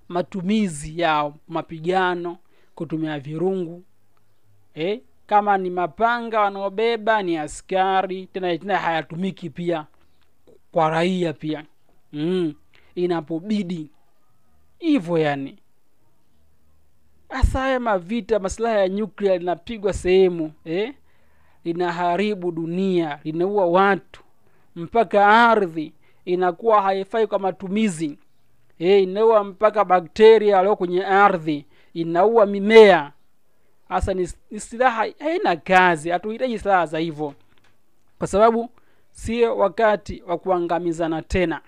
matumizi 0.08 1.00
ya 1.00 1.32
mapigano 1.48 2.38
kutumia 2.74 3.18
virungu. 3.20 3.82
Eh? 4.74 5.00
kama 5.26 5.58
ni 5.58 5.70
mapanga 5.70 6.40
wanaobeba 6.40 7.22
ni 7.22 7.36
askari 7.36 8.26
tena 8.26 8.58
tena 8.58 8.78
hayatumiki 8.78 9.50
pia 9.50 9.86
kwa 10.76 10.90
raia 10.90 11.32
pia. 11.32 11.64
Mm. 12.12 12.54
inapobidi. 12.94 13.90
Hivyo 14.78 15.18
yani. 15.18 15.58
Hasa 17.28 17.60
haya 17.60 17.80
mavita 17.80 18.38
masilaha 18.38 18.74
ya 18.78 18.88
nyuklia 18.88 19.38
linapigwa 19.38 19.92
sehemu 19.92 20.52
eh? 20.64 20.94
linaharibu 21.64 22.52
dunia 22.52 23.18
linaua 23.24 23.66
watu. 23.66 24.22
Mpaka 24.76 25.26
ardhi 25.50 25.92
inakuwa 26.24 26.82
haifai 26.82 27.26
kwa 27.26 27.38
matumizi. 27.38 28.18
Eh, 28.78 29.02
inaua 29.02 29.44
mpaka 29.44 29.84
bakteria 29.84 30.58
alio 30.58 30.76
kwenye 30.76 31.04
ardhi. 31.04 31.66
Inaua 31.94 32.46
mimea. 32.46 33.12
Hasa 33.88 34.14
ni, 34.14 34.26
silaha 34.60 35.06
haina 35.18 35.56
kazi. 35.56 36.10
Hatuhitaji 36.10 36.58
silaha 36.58 36.86
za 36.86 36.98
hivyo. 36.98 37.34
Kwa 38.18 38.26
sababu 38.26 38.70
sio 39.20 39.56
wakati 39.56 40.22
wa 40.26 40.38
kuangamizana 40.38 41.22
tena. 41.22 41.60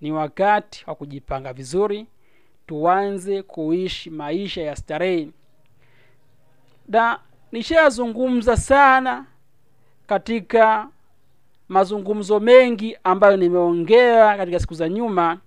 Ni 0.00 0.12
wakati 0.12 0.84
wa 0.86 0.94
kujipanga 0.94 1.52
vizuri 1.52 2.06
tuanze 2.66 3.42
kuishi 3.42 4.10
maisha 4.10 4.62
ya 4.62 4.76
starehe. 4.76 5.28
Na 6.88 7.18
nishayazungumza 7.52 8.56
sana 8.56 9.26
katika 10.06 10.88
mazungumzo 11.68 12.40
mengi 12.40 12.96
ambayo 13.04 13.36
nimeongea 13.36 14.36
katika 14.36 14.58
siku 14.58 14.74
za 14.74 14.88
nyuma 14.88 15.38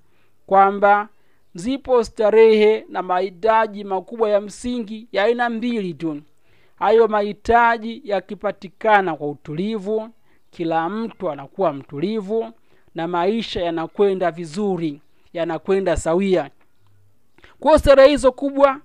kwamba 0.48 1.10
zipo 1.55 2.03
starehe 2.03 2.86
na 2.89 3.01
mahitaji 3.01 3.84
makubwa 3.84 4.29
ya 4.29 4.41
msingi 4.41 5.08
ya 5.12 5.24
aina 5.24 5.50
mbili 5.50 5.94
tu. 5.94 6.22
Hayo 6.75 7.08
mahitaji 7.08 8.01
yakipatikana 8.03 9.15
kwa 9.15 9.29
utulivu 9.29 10.10
kila 10.55 10.89
mtu 10.89 11.29
anakuwa 11.31 11.74
mtulivu 11.74 12.51
na 12.95 13.07
maisha 13.07 13.62
yanakwenda 13.62 14.31
vizuri 14.31 15.01
yanakwenda 15.33 15.97
sawia. 15.97 16.50
Kwa 17.59 17.79
starehe 17.79 18.09
hizo 18.09 18.31
kubwa 18.31 18.81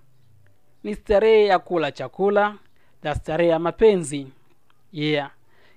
ni 0.85 0.95
starehe 0.95 1.45
ya 1.47 1.59
kula 1.59 1.93
chakula 1.93 2.55
na 3.03 3.15
starehe 3.15 3.51
ya 3.51 3.59
mapenzi. 3.59 4.27
Yeah. 4.93 5.31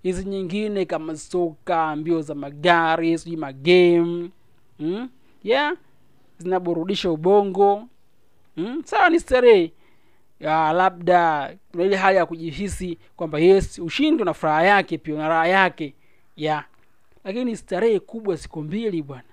Hizi 0.03 0.25
nyingine 0.25 0.85
kama 0.85 1.15
soka 1.17 1.95
mbio 1.95 2.21
za 2.21 2.35
magari 2.35 3.17
sijui 3.17 3.37
magame 3.37 4.29
mm? 4.79 5.09
yeah. 5.43 5.73
Zinaburudisha 6.37 7.11
ubongo 7.11 7.87
mm? 8.57 8.81
sawa 8.85 9.09
ni 9.09 9.19
starehe 9.19 9.71
ya 10.39 10.73
labda 10.73 11.53
kuna 11.71 11.83
ile 11.83 11.95
hali 11.95 12.17
ya 12.17 12.25
kujihisi 12.25 12.97
kwamba 13.15 13.39
yes 13.39 13.79
ushindi 13.79 14.23
na 14.23 14.33
furaha 14.33 14.63
yake 14.63 14.97
pia 14.97 15.15
na 15.15 15.27
raha 15.27 15.47
yake. 15.47 15.93
Ya. 16.35 16.63
Lakini 17.23 17.55
starehe 17.57 17.99
kubwa 17.99 18.37
siku 18.37 18.61
mbili 18.63 19.01
bwana. 19.01 19.23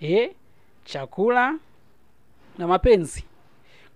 Eh 0.00 0.30
chakula 0.84 1.54
na 2.58 2.66
mapenzi. 2.66 3.24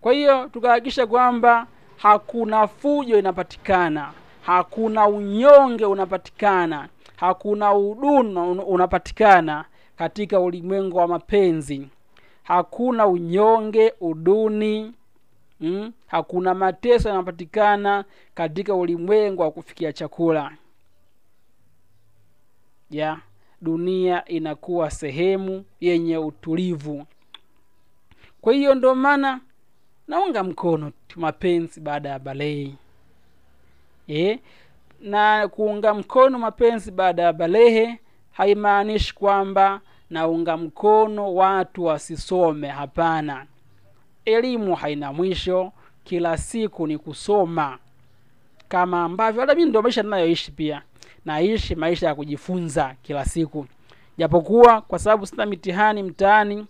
Kwa 0.00 0.12
hiyo 0.12 0.48
tukahakikisha 0.48 1.06
kwamba 1.06 1.66
hakuna 1.96 2.66
fujo 2.68 3.18
inapatikana 3.18 4.12
hakuna 4.42 5.06
unyonge 5.08 5.84
unapatikana 5.84 6.88
hakuna 7.16 7.74
udunu 7.74 8.52
unapatikana 8.52 9.64
katika 9.96 10.40
ulimwengu 10.40 10.96
wa 10.96 11.08
mapenzi. 11.08 11.88
Hakuna 12.42 13.06
unyonge 13.06 13.92
uduni 14.00 14.92
mm? 15.60 15.92
hakuna 16.06 16.54
mateso 16.54 17.08
yanapatikana 17.08 18.04
katika 18.34 18.74
ulimwengu 18.74 19.42
wa 19.42 19.50
kufikia 19.50 19.92
chakula 19.92 20.52
ya 22.90 23.18
dunia 23.60 24.24
inakuwa 24.24 24.90
sehemu 24.90 25.64
yenye 25.80 26.18
utulivu 26.18 27.06
kwa 28.40 28.52
hiyo 28.52 28.74
ndo 28.74 28.94
maana 28.94 29.40
naunga 30.08 30.42
mkono 30.44 30.92
mapenzi 31.16 31.80
baada 31.80 32.08
ya 32.08 32.18
balehe 32.18 32.74
e? 34.08 34.38
na 35.00 35.48
kuunga 35.48 35.94
mkono 35.94 36.38
mapenzi 36.38 36.90
baada 36.90 37.22
ya 37.22 37.32
balehe 37.32 38.00
haimaanishi 38.32 39.14
kwamba 39.14 39.80
naunga 40.10 40.56
mkono 40.56 41.34
watu 41.34 41.84
wasisome 41.84 42.68
hapana 42.68 43.46
elimu 44.28 44.74
haina 44.74 45.12
mwisho 45.12 45.72
kila 46.04 46.36
siku 46.36 46.86
ni 46.86 46.98
kusoma. 46.98 47.78
Kama 48.68 49.04
ambavyo 49.04 49.40
hata 49.40 49.54
mi 49.54 49.64
ndo 49.64 49.82
maisha 49.82 50.02
ninayoishi 50.02 50.50
pia. 50.52 50.82
Naishi 51.24 51.74
maisha 51.74 52.06
ya 52.06 52.14
kujifunza 52.14 52.94
kila 53.02 53.24
siku. 53.24 53.66
Japokuwa 54.18 54.80
kwa 54.80 54.98
sababu 54.98 55.26
sina 55.26 55.46
mitihani 55.46 56.02
mtaani 56.02 56.66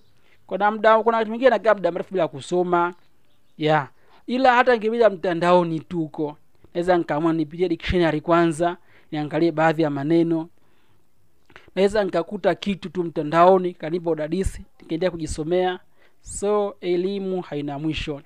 kuna 0.47 0.71
mda 0.71 0.99
kuna 1.03 1.17
wakati 1.17 1.29
mwingine 1.31 1.51
nakaa 1.51 1.75
muda 1.75 1.93
mrefu 1.93 2.13
bila 2.15 2.29
kusoma. 2.29 2.95
Ya 3.59 3.89
ila 4.27 4.55
hata 4.55 4.75
nikipita 4.75 5.11
mtandaoni 5.11 5.81
tuko. 5.81 6.37
Naweza 6.75 6.97
nikaamua 6.99 7.33
nipitie 7.33 7.69
dictionary 7.69 8.21
kwanza 8.21 8.77
niangalie 9.13 9.53
baadhi 9.53 9.83
ya 9.83 9.91
maneno. 9.91 10.49
Naweza 11.75 12.05
nikakuta 12.05 12.55
kitu 12.55 12.89
tu 12.89 13.05
mtandaoni 13.05 13.75
kanipa 13.75 14.11
udadisi 14.11 14.63
nikaendelea 14.81 15.11
kujisomea 15.11 15.79
so 16.21 16.77
elimu 16.81 17.41
haina 17.41 17.79
mwisho. 17.79 18.23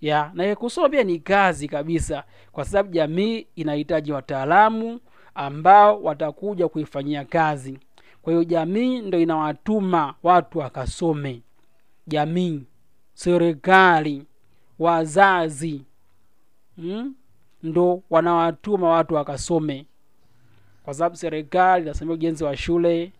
Ya 0.00 0.30
na 0.34 0.56
kusoma 0.56 0.88
pia 0.88 1.04
ni 1.04 1.18
kazi 1.18 1.68
kabisa 1.68 2.24
kwa 2.52 2.64
sababu 2.64 2.90
jamii 2.92 3.46
inahitaji 3.56 4.12
wataalamu 4.12 5.00
ambao 5.34 6.02
watakuja 6.02 6.68
kuifanyia 6.68 7.24
kazi. 7.24 7.78
Kwa 8.22 8.32
hiyo 8.32 8.44
jamii 8.44 9.00
ndo 9.00 9.18
inawatuma 9.20 10.14
watu 10.22 10.58
wakasome. 10.58 11.42
Jamii 12.06 12.62
serikali 13.14 14.24
wazazi 14.78 15.82
hmm? 16.76 17.14
ndo 17.62 18.02
wanawatuma 18.10 18.88
watu 18.90 19.14
wakasome. 19.14 19.86
Kwa 20.84 20.94
sababu 20.94 21.16
serikali 21.16 21.82
inasimamia 21.84 22.14
ujenzi 22.14 22.44
wa 22.44 22.56
shule 22.56 23.12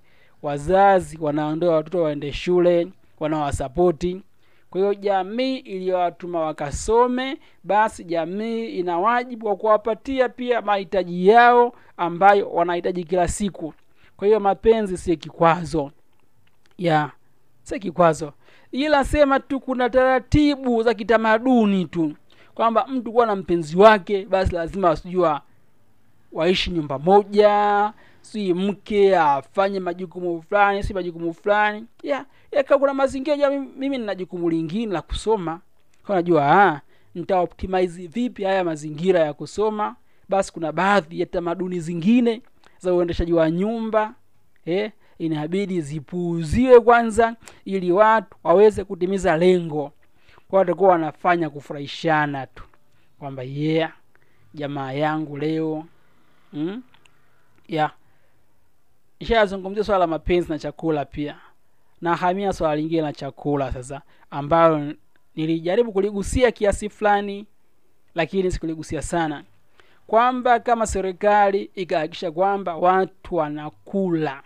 wazazi 0.42 1.18
wanaondoa 1.20 1.74
watoto 1.74 2.02
waende 2.02 2.32
shule 2.32 2.88
wanawasapoti 3.20 4.22
kwa 4.70 4.80
hiyo 4.80 4.94
jamii 4.94 5.56
iliyowatuma 5.56 6.40
wakasome 6.40 7.38
basi 7.64 8.04
jamii 8.04 8.66
ina 8.66 8.98
wajibu 8.98 9.46
wa 9.46 9.56
kuwapatia 9.56 10.28
pia 10.28 10.62
mahitaji 10.62 11.28
yao 11.28 11.72
ambayo 11.96 12.50
wanahitaji 12.50 13.04
kila 13.04 13.28
siku. 13.28 13.74
Kwa 14.16 14.26
hiyo 14.26 14.40
mapenzi 14.40 14.96
sio 14.96 15.16
kikwazo. 15.16 15.90
Ya 16.78 17.10
sio 17.62 17.78
kikwazo. 17.78 18.32
Ila 18.72 19.04
sema 19.04 19.40
tu 19.40 19.60
kuna 19.60 19.90
taratibu 19.90 20.82
za 20.82 20.94
kitamaduni 20.94 21.84
tu. 21.84 22.12
Kwamba 22.54 22.86
mtu 22.86 23.12
kuwa 23.12 23.26
na 23.26 23.36
mpenzi 23.36 23.76
wake 23.78 24.24
basi 24.26 24.54
lazima 24.54 24.88
wasijua 24.88 25.40
waishi 26.32 26.70
nyumba 26.70 26.98
moja 26.98 27.92
si 28.26 28.54
mke 28.54 29.16
afanye 29.18 29.80
majukumu 29.80 30.42
fulani 30.42 30.82
si 30.82 30.94
majukumu 30.94 31.34
fulani. 31.34 31.86
Yeah, 32.02 32.26
yaka 32.52 32.78
kuna 32.78 32.94
mazingira 32.94 33.36
ja 33.36 33.50
mimi, 33.50 33.68
mimi 33.76 33.98
nina 33.98 34.14
jukumu 34.14 34.50
lingine 34.50 34.92
la 34.92 35.02
kusoma. 35.02 35.60
Kwa 36.06 36.16
najua 36.16 36.80
nitaoptimize 37.14 38.06
vipi 38.06 38.44
haya 38.44 38.64
mazingira 38.64 39.20
ya 39.20 39.32
kusoma? 39.34 39.96
Basi 40.28 40.52
kuna 40.52 40.72
baadhi 40.72 41.20
ya 41.20 41.26
tamaduni 41.26 41.80
zingine 41.80 42.42
za 42.78 42.94
uendeshaji 42.94 43.32
wa 43.32 43.50
nyumba 43.50 44.14
eh, 44.64 44.92
inabidi 45.18 45.80
zipuuziwe 45.80 46.80
kwanza 46.80 47.36
ili 47.64 47.92
watu 47.92 48.36
waweze 48.44 48.84
kutimiza 48.84 49.36
lengo. 49.36 49.92
Kwa 50.48 50.58
watakuwa 50.58 50.90
wanafanya 50.90 51.50
kufurahishana 51.50 52.46
tu. 52.46 52.64
Kwamba 53.18 53.42
yeah 53.42 53.92
jamaa 54.54 54.92
yangu 54.92 55.36
leo 55.36 55.84
mm? 56.52 56.82
yeah 57.68 57.92
ishazungumzia 59.18 59.84
swala 59.84 59.98
la 59.98 60.06
mapenzi 60.06 60.48
na 60.52 60.58
chakula 60.58 61.04
pia. 61.04 61.36
Na 62.00 62.16
hamia 62.16 62.52
swala 62.52 62.76
lingine 62.76 63.02
la 63.02 63.12
chakula 63.12 63.72
sasa 63.72 64.02
ambayo 64.30 64.94
nilijaribu 65.36 65.92
kuligusia 65.92 66.50
kiasi 66.52 66.88
fulani 66.88 67.46
lakini 68.14 68.50
sikuligusia 68.50 69.02
sana. 69.02 69.44
Kwamba 70.06 70.60
kama 70.60 70.86
serikali 70.86 71.70
ikahakikisha 71.74 72.30
kwamba 72.30 72.76
watu 72.76 73.34
wanakula. 73.36 74.42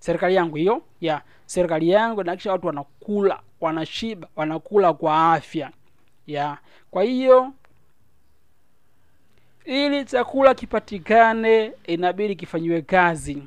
Serikali 0.00 0.34
yangu 0.34 0.56
hiyo 0.56 0.82
ya 1.00 1.22
serikali 1.46 1.88
yangu 1.90 2.20
inahakikisha 2.20 2.52
watu 2.52 2.66
wanakula 2.66 3.40
wanashiba 3.60 4.28
wanakula 4.36 4.92
kwa 4.92 5.32
afya. 5.32 5.70
Ya 6.26 6.58
kwa 6.90 7.02
hiyo 7.02 7.52
ili 9.64 10.04
chakula 10.04 10.54
kipatikane 10.54 11.72
inabidi 11.86 12.36
kifanyiwe 12.36 12.82
kazi 12.82 13.42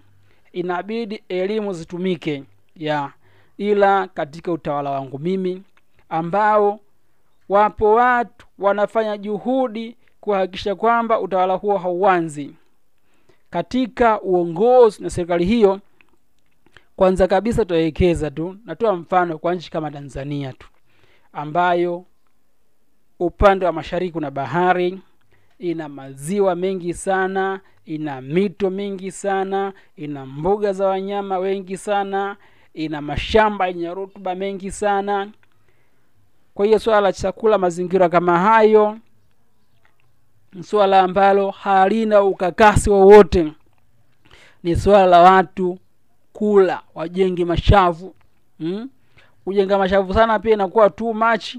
inabidi 0.54 1.24
elimu 1.30 1.74
zitumike 1.74 2.44
ya 2.76 3.12
ila 3.58 4.08
katika 4.08 4.52
utawala 4.52 4.90
wangu 4.92 5.20
mimi 5.20 5.64
ambao 6.10 6.80
wapo 7.50 7.94
watu 7.94 8.48
wanafanya 8.60 9.18
juhudi 9.18 9.96
kuhakikisha 10.22 10.76
kwamba 10.76 11.20
utawala 11.20 11.54
huo 11.54 11.78
hauanzi. 11.78 12.56
Katika 13.50 14.22
uongozi 14.22 15.04
na 15.04 15.10
serikali 15.10 15.46
hiyo 15.46 15.80
kwanza 16.96 17.28
kabisa 17.28 17.62
tutawekeza 17.66 18.32
tu 18.32 18.58
natoa 18.66 18.96
mfano 18.96 19.38
kwa 19.38 19.56
nchi 19.56 19.72
kama 19.72 19.92
tanzania 19.92 20.54
tu 20.54 20.68
ambayo 21.34 22.06
upande 23.20 23.66
wa 23.66 23.72
mashariki 23.72 24.14
kuna 24.14 24.32
bahari 24.32 25.00
ina 25.60 25.90
maziwa 25.90 26.56
mengi 26.56 26.94
sana 26.94 27.60
ina 27.90 28.22
mito 28.22 28.70
mingi 28.70 29.12
sana 29.12 29.74
ina 29.98 30.26
mbuga 30.26 30.74
za 30.74 30.88
wanyama 30.88 31.38
wengi 31.38 31.78
sana 31.78 32.38
ina 32.74 33.02
mashamba 33.02 33.68
yenye 33.68 33.94
rutuba 33.94 34.36
mengi 34.36 34.72
sana. 34.72 35.30
Kwa 36.54 36.66
hiyo 36.66 36.80
swala 36.80 37.02
la 37.02 37.14
chakula 37.14 37.58
mazingira 37.58 38.10
kama 38.10 38.40
hayo 38.40 38.98
ni 40.54 40.64
swala 40.64 41.00
ambalo 41.02 41.52
halina 41.52 42.24
ukakasi 42.24 42.90
wowote. 42.90 43.54
Ni 44.64 44.76
swala 44.76 45.06
la 45.06 45.20
watu 45.20 45.80
kula 46.34 46.82
wajenge 46.96 47.46
mashavu 47.46 48.16
hmm? 48.60 48.90
kujenga 49.44 49.78
mashavu 49.78 50.14
sana 50.14 50.40
pia 50.40 50.54
inakuwa 50.54 50.90
too 50.90 51.14
much. 51.14 51.56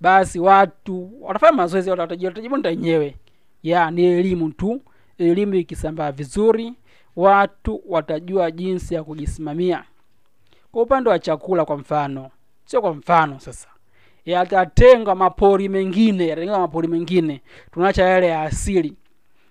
Basi 0.00 0.38
watu 0.40 1.10
watafanya 1.20 1.52
mazoezi 1.52 1.90
watajibonda 1.90 2.70
wenyewe. 2.70 3.16
Ya 3.62 3.90
ni 3.90 4.04
elimu 4.04 4.50
tu 4.52 4.80
elimu 5.18 5.54
ikisambaa 5.54 6.12
vizuri 6.12 6.72
watu 7.16 7.82
watajua 7.88 8.50
jinsi 8.50 8.94
ya 8.94 9.04
kujisimamia. 9.04 9.84
Kwa 10.72 10.82
upande 10.82 11.10
wa 11.10 11.18
chakula 11.18 11.64
kwa 11.64 11.76
mfano 11.76 12.30
sio 12.64 12.80
kwa 12.80 12.94
mfano 12.94 13.40
sasa 13.40 13.68
yatatengwa 14.24 15.14
mapori 15.14 15.68
mengine 15.68 16.26
yatatengwa 16.26 16.58
mapori 16.58 16.88
mengine. 16.88 17.40
Tunaacha 17.72 18.04
yale 18.04 18.26
ya 18.26 18.42
asili 18.42 18.96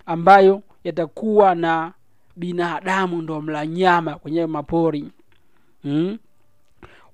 ambayo 0.05 0.61
yatakuwa 0.83 1.55
na 1.55 1.91
binadamu 2.35 3.21
ndo 3.21 3.41
mla 3.41 3.65
nyama 3.67 4.15
kwenye 4.15 4.45
mapori. 4.45 5.11
Hmm? 5.83 6.17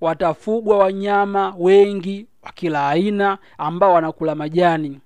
watafugwa 0.01 0.77
wanyama 0.77 1.55
wengi 1.57 2.27
wa 2.43 2.51
kila 2.51 2.89
aina 2.89 3.37
ambao 3.57 3.93
wanakula 3.93 4.35
majani. 4.35 4.99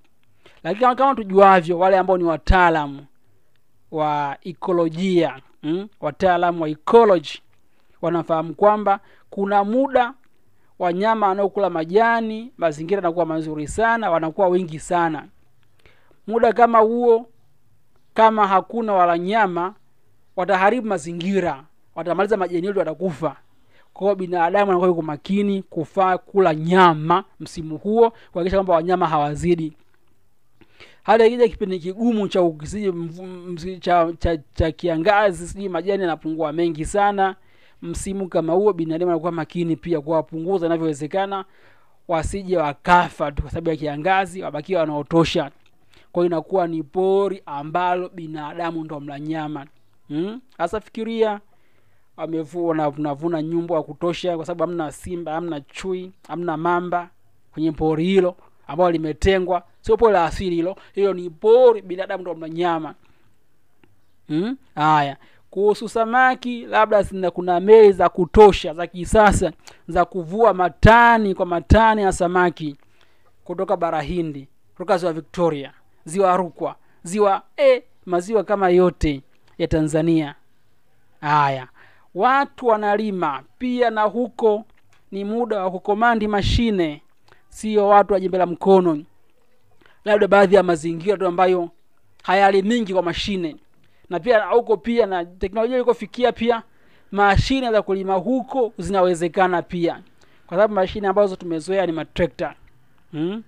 Lakini 0.63 0.95
kama, 0.95 1.15
tujuavyo 1.15 1.79
wale 1.79 1.97
ambao 1.97 2.17
ni 2.17 2.23
wataalamu 2.23 3.05
wa 3.93 4.37
ekolojia 4.43 5.41
mm? 5.63 5.87
wataalamu 6.01 6.61
wa 6.63 6.69
ecology 6.69 7.39
wanafahamu 8.01 8.53
kwamba 8.53 8.99
kuna 9.29 9.63
muda 9.63 10.13
wanyama 10.79 11.27
wanaokula 11.27 11.69
majani 11.69 12.51
mazingira 12.57 12.97
yanakuwa 12.97 13.25
mazuri 13.25 13.67
sana 13.67 14.11
wanakuwa 14.11 14.47
wengi 14.47 14.79
sana 14.79 15.27
muda 16.27 16.53
kama 16.53 16.79
huo 16.79 17.25
kama 18.13 18.47
hakuna 18.47 18.93
wala 18.93 19.17
nyama 19.17 19.73
wataharibu 20.35 20.87
mazingira 20.87 21.63
watamaliza 21.95 22.37
majani 22.37 22.67
yote, 22.67 22.79
watakufa 22.79 23.35
kwa 23.93 24.15
binadamu 24.15 24.71
anakuwa 24.71 24.87
yuko 24.89 25.01
makini 25.01 25.61
kufaa 25.63 26.17
kula 26.17 26.55
nyama 26.55 27.23
msimu 27.39 27.77
huo 27.77 28.09
kuhakikisha 28.31 28.57
kwamba 28.57 28.73
wanyama 28.73 29.07
hawazidi 29.07 29.73
hata 31.03 31.25
ikija 31.25 31.47
kipindi 31.47 31.79
kigumu 31.79 32.27
cha, 32.27 32.41
cha, 33.79 34.13
cha, 34.19 34.37
cha 34.53 34.71
kiangazi 34.71 35.47
sijui 35.47 35.69
majani 35.69 36.01
yanapungua 36.03 36.53
mengi 36.53 36.85
sana. 36.85 37.35
Msimu 37.81 38.27
kama 38.27 38.53
huo 38.53 38.73
binadamu 38.73 39.11
anakuwa 39.11 39.31
makini 39.31 39.75
pia 39.75 40.01
kuwapunguza 40.01 40.65
inavyowezekana. 40.65 41.45
Wasije 42.07 42.57
wakafa 42.57 43.31
tu 43.31 43.41
kwa 43.41 43.51
sababu 43.51 43.69
ya 43.69 43.75
kiangazi 43.75 44.41
wabakiwa 44.41 44.81
wanaotosha. 44.81 45.51
Kwa 46.11 46.25
inakuwa 46.25 46.67
ni 46.67 46.83
pori 46.83 47.41
ambalo 47.45 48.09
binadamu 48.09 48.83
ndo 48.83 48.99
mla 48.99 49.19
nyama. 49.19 49.65
Hmm? 50.07 50.41
fikiria 50.85 51.39
wanavuna 52.55 53.41
nyumbu 53.41 53.73
wa 53.73 53.83
kutosha 53.83 54.35
kwa 54.35 54.45
sababu 54.45 54.71
hamna 54.71 54.91
simba 54.91 55.31
hamna 55.33 55.61
chui 55.61 56.11
hamna 56.27 56.57
mamba 56.57 57.09
kwenye 57.53 57.71
pori 57.71 58.05
hilo 58.05 58.35
ambalo 58.67 58.91
limetengwa 58.91 59.63
sio 59.83 59.97
pole 59.97 60.13
la 60.13 60.25
asili 60.25 60.55
hilo. 60.55 60.75
Hilo 60.93 61.13
ni 61.13 61.29
pori 61.29 61.81
binadamu 61.81 62.21
ndo 62.21 62.35
mla 62.35 62.49
nyama 62.49 62.95
Hmm? 64.27 64.57
haya. 64.75 65.17
Kuhusu 65.49 65.89
samaki 65.89 66.65
labda 66.65 67.01
zina 67.03 67.31
kuna 67.31 67.59
meli 67.59 67.91
za 67.91 68.09
kutosha 68.09 68.73
za 68.73 68.87
kisasa 68.87 69.51
za 69.87 70.05
kuvua 70.05 70.53
matani 70.53 71.35
kwa 71.35 71.45
matani 71.45 72.01
ya 72.01 72.11
samaki. 72.11 72.77
Kutoka 73.43 73.77
bara 73.77 74.01
hindi 74.01 74.47
kutoka 74.71 74.97
ziwa 74.97 75.13
victoria 75.13 75.73
ziwa 76.05 76.37
rukwa 76.37 76.75
ziwa 77.03 77.41
e, 77.57 77.83
maziwa 78.05 78.43
kama 78.43 78.69
yote 78.69 79.21
ya 79.57 79.67
tanzania. 79.67 80.35
Haya. 81.21 81.67
Watu 82.15 82.67
wanalima. 82.67 83.43
Pia 83.57 83.89
na 83.89 84.01
huko 84.03 84.65
ni 85.11 85.23
muda 85.25 85.63
wa 85.63 85.71
kukomandi 85.71 86.27
mashine. 86.27 87.01
Sio 87.49 87.87
watu 87.87 88.13
wa 88.13 88.19
jembe 88.19 88.37
la 88.37 88.45
mkono 88.45 89.03
labda 90.05 90.27
baadhi 90.27 90.55
ya 90.55 90.63
mazingira 90.63 91.17
tu 91.17 91.27
ambayo 91.27 91.69
hayalimingi 92.23 92.93
kwa 92.93 93.03
mashine. 93.03 93.55
Na 94.09 94.19
pia 94.19 94.45
huko 94.45 94.77
pia 94.77 95.05
na 95.05 95.25
teknolojia 95.25 95.75
ilikofikia 95.77 96.31
pia 96.31 96.63
mashine 97.11 97.71
za 97.71 97.81
kulima 97.81 98.13
huko 98.13 98.73
zinawezekana 98.77 99.61
pia. 99.61 100.01
Kwa 100.47 100.57
sababu 100.57 100.73
mashine 100.73 101.07
ambazo 101.07 101.35
tumezoea 101.35 101.85
ni 101.85 101.91
matrekta. 101.91 102.55
Hmm? 103.11 103.43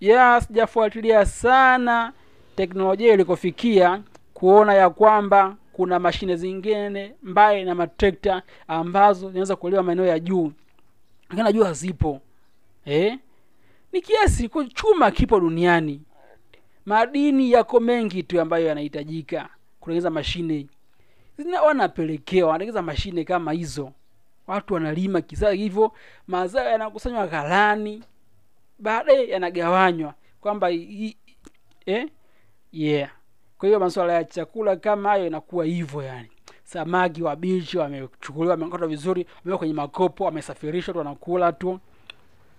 ya 0.00 0.40
sijafuatilia 0.40 1.26
sana 1.26 2.12
teknolojia 2.56 3.14
ilikofikia 3.14 4.02
kuona 4.34 4.74
ya 4.74 4.90
kwamba 4.90 5.56
kuna 5.72 5.98
mashine 5.98 6.36
zingine 6.36 7.14
mbali 7.22 7.64
na 7.64 7.74
matrekta 7.74 8.42
ambazo 8.68 9.28
zinaweza 9.28 9.56
kuliwa 9.56 9.82
maeneo 9.82 10.06
ya 10.06 10.18
juu. 10.18 10.52
Lakini 11.28 11.42
najua 11.42 11.72
zipo. 11.72 12.20
Eh? 12.84 13.18
Ni 13.92 14.00
kiasi 14.00 14.48
chuma 14.74 15.10
kipo 15.10 15.40
duniani. 15.40 16.02
Madini 16.86 17.52
yako 17.52 17.80
mengi 17.80 18.22
tu 18.22 18.40
ambayo 18.40 18.66
yanahitajika 18.66 19.48
kutengeneza 19.80 20.10
mashine. 20.10 20.66
Wanapelekewa 21.66 22.48
wanatengeneza 22.48 22.82
mashine 22.82 23.24
kama 23.24 23.52
hizo. 23.52 23.92
Watu 24.46 24.74
wanalima 24.74 25.20
kisasa 25.20 25.52
hivyo 25.52 25.92
mazao 26.26 26.64
yanakusanywa 26.68 27.26
ghalani. 27.26 28.02
Baadaye 28.78 29.28
yanagawanywa 29.28 30.14
kwamba 30.40 30.70
eh? 31.86 32.08
yeah. 32.72 33.10
Kwa 33.58 33.66
hiyo 33.68 33.80
masuala 33.80 34.12
ya 34.12 34.24
chakula 34.24 34.76
kama 34.76 35.08
hayo 35.08 35.26
inakuwa 35.26 35.64
hivyo 35.64 36.02
yani. 36.02 36.28
Samaki 36.64 37.22
wabichi 37.22 37.78
wamechukuliwa 37.78 38.50
wamekatwa 38.50 38.88
vizuri 38.88 39.26
wamewekwa 39.38 39.58
kwenye 39.58 39.74
makopo 39.74 40.24
wamesafirishwa 40.24 40.92
tu 40.94 40.98
wanakula 40.98 41.52
tu 41.52 41.80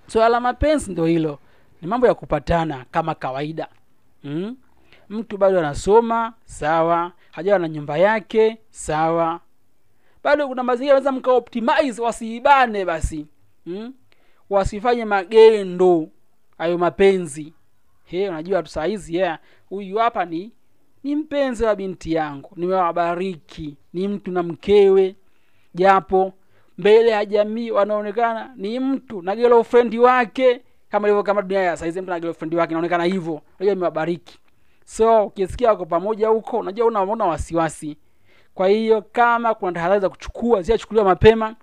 swala 0.08 0.30
la 0.30 0.40
mapenzi 0.40 0.92
ndo 0.92 1.06
hilo. 1.06 1.40
Ni 1.82 1.88
mambo 1.88 2.08
ya 2.08 2.14
kupatana 2.14 2.86
kama 2.92 3.16
kawaida. 3.16 3.68
Mm? 4.24 4.56
mtu 5.10 5.38
bado 5.38 5.60
anasoma 5.60 6.34
sawa. 6.46 7.12
Hajawa 7.32 7.60
na 7.60 7.68
nyumba 7.70 7.98
yake 7.98 8.58
sawa. 8.70 9.40
Bado 10.24 10.48
kuna 10.48 10.64
mazingira 10.64 10.94
naweza 10.94 11.12
mkaoptimize 11.12 12.02
wasiibane 12.02 12.86
basi. 12.86 13.28
Mm? 13.66 13.94
wasifanye 14.50 15.06
magendo 15.06 16.10
hayo 16.58 16.78
mapenzi. 16.78 17.54
He 18.06 18.30
unajua 18.30 18.64
tu 18.64 18.70
saa 18.70 18.86
hizi 18.86 19.16
yeah, 19.16 19.40
huyu 19.70 19.98
hapa 19.98 20.26
ni 20.26 20.52
ni 21.04 21.16
mpenzi 21.16 21.64
wa 21.64 21.76
binti 21.76 22.14
yangu. 22.14 22.50
Nimewabariki. 22.56 23.78
Ni 23.94 24.08
mtu 24.08 24.32
na 24.32 24.44
mkewe. 24.44 25.16
Japo 25.76 26.34
mbele 26.78 27.10
ya 27.12 27.26
jamii 27.26 27.72
wanaonekana 27.72 28.54
ni 28.56 28.80
mtu 28.80 29.22
na 29.22 29.36
girlfriend 29.36 29.96
wake 29.96 30.62
kama 30.90 31.08
ilivyo 31.08 31.24
kama 31.24 31.42
dunia 31.42 31.60
ya 31.64 31.78
saizi 31.78 32.02
mtu 32.02 32.10
na 32.12 32.20
girlfriend 32.20 32.54
wake 32.56 32.72
inaonekana 32.72 33.04
hivyo. 33.04 33.42
Unajua 33.60 33.74
imewabariki. 33.74 34.40
So 34.86 35.26
ukisikia 35.26 35.70
wako 35.70 35.86
pamoja 35.86 36.28
huko 36.28 36.58
unajua 36.58 36.88
una, 36.88 37.02
una 37.02 37.26
wasiwasi. 37.26 37.98
Kwa 38.54 38.68
hiyo 38.68 39.02
kama 39.02 39.54
kuna 39.54 39.72
tahadhari 39.72 40.02
za 40.02 40.10
kuchukua 40.10 40.62
ziachukuliwa 40.62 41.06
mapema. 41.06 41.56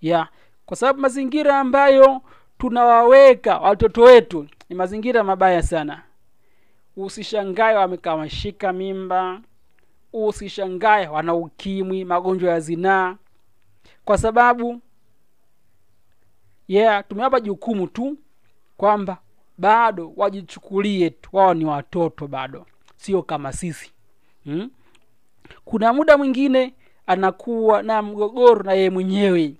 Yeah 0.00 0.28
kwa 0.70 0.76
sababu 0.76 1.00
mazingira 1.00 1.58
ambayo 1.58 2.20
tunawaweka 2.58 3.58
watoto 3.58 4.02
wetu 4.02 4.46
ni 4.68 4.76
mazingira 4.76 5.24
mabaya 5.24 5.62
sana. 5.62 6.02
Usishangae 6.96 7.74
wamekaa 7.76 8.16
mimba. 8.72 9.40
Usishangae 10.12 11.06
wana 11.08 11.34
ukimwi 11.34 12.04
magonjwa 12.04 12.50
ya 12.52 12.60
zinaa 12.60 13.16
kwa 14.04 14.18
sababu 14.18 14.80
yeah 16.68 17.04
tumewapa 17.08 17.40
jukumu 17.40 17.86
tu 17.86 18.16
kwamba 18.76 19.18
bado 19.58 20.12
wajichukulie 20.16 21.10
tu 21.10 21.30
wao 21.32 21.54
ni 21.54 21.64
watoto 21.64 22.26
bado 22.28 22.66
sio 22.96 23.22
kama 23.22 23.52
sisi 23.52 23.92
hmm? 24.44 24.70
kuna 25.64 25.92
muda 25.92 26.18
mwingine 26.18 26.74
anakuwa 27.06 27.82
na 27.82 28.02
mgogoro 28.02 28.62
na 28.62 28.72
yeye 28.72 28.90
mwenyewe 28.90 29.54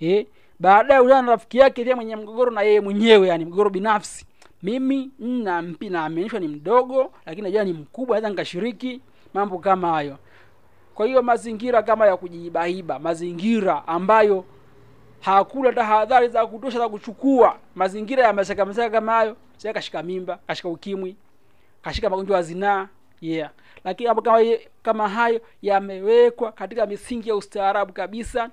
eh? 0.00 0.26
baadaye 0.60 1.00
ujana 1.00 1.22
na 1.22 1.30
rafiki 1.30 1.58
yake 1.58 1.84
pia 1.84 1.96
mwenye 1.96 2.16
mgogoro 2.16 2.50
na 2.50 2.62
yeye 2.62 2.80
mwenyewe 2.80 3.28
yani 3.28 3.44
mgogoro 3.44 3.70
binafsi 3.70 4.26
mimi 4.62 5.10
nampi 5.18 5.90
naaminishwa 5.90 6.40
ni 6.40 6.48
mdogo 6.48 7.12
lakini 7.26 7.42
najua 7.42 7.64
ni 7.64 7.72
mkubwa 7.72 8.14
naweza 8.16 8.28
nikashiriki 8.30 9.00
mambo 9.34 9.58
kama 9.58 9.88
hayo 9.88 10.18
kwa 10.94 11.06
hiyo 11.06 11.22
mazingira 11.22 11.82
kama 11.82 12.06
ya 12.06 12.16
kujiibaiba, 12.16 12.98
mazingira 12.98 13.88
ambayo 13.88 14.44
hakuna 15.20 15.72
tahadhari 15.72 16.28
za 16.28 16.46
kutosha 16.46 16.78
za 16.78 16.88
kuchukua 16.88 17.58
mazingira 17.74 18.24
ya 18.24 18.32
mashaka 18.32 18.64
mashaka 18.64 18.90
kama 18.90 19.12
hayo 19.12 19.36
kashika 19.72 20.02
mimba 20.02 20.38
kashika 20.46 20.68
ukimwi 20.68 21.16
kashika 21.82 22.10
magonjwa 22.10 22.36
ya 22.36 22.42
zinaa 22.42 22.88
yeah. 23.20 23.50
Lakini 23.84 24.08
hapo 24.08 24.22
kama, 24.22 24.40
kama 24.82 25.08
hayo 25.08 25.40
yamewekwa 25.62 26.52
katika 26.52 26.86
misingi 26.86 27.28
ya 27.28 27.36
ustaarabu 27.36 27.92
kabisa 27.92 28.50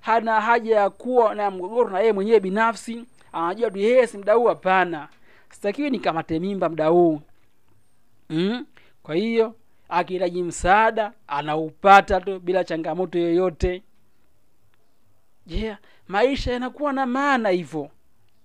hana 0.00 0.40
haja 0.40 0.76
ya 0.76 0.90
kuwa 0.90 1.34
na 1.34 1.50
mgogoro 1.50 1.90
na 1.90 2.00
yeye 2.00 2.12
mwenyewe 2.12 2.40
binafsi 2.40 3.04
anajua 3.32 3.70
tu 3.70 3.78
yeye 3.78 4.06
si 4.06 4.18
mdau, 4.18 4.44
hapana. 4.46 5.08
Sitakiwi 5.50 5.90
nikamate 5.90 6.38
mimba 6.38 6.68
mdau. 6.68 7.20
Mm? 8.30 8.66
kwa 9.02 9.14
hiyo 9.14 9.54
akihitaji 9.92 10.42
msaada 10.42 11.12
anaupata 11.26 12.20
tu 12.20 12.40
bila 12.40 12.64
changamoto 12.64 13.18
yoyote. 13.18 13.82
Yeah 15.46 15.78
maisha 16.08 16.52
yanakuwa 16.52 16.92
na 16.92 17.06
maana 17.06 17.48
hivyo. 17.48 17.90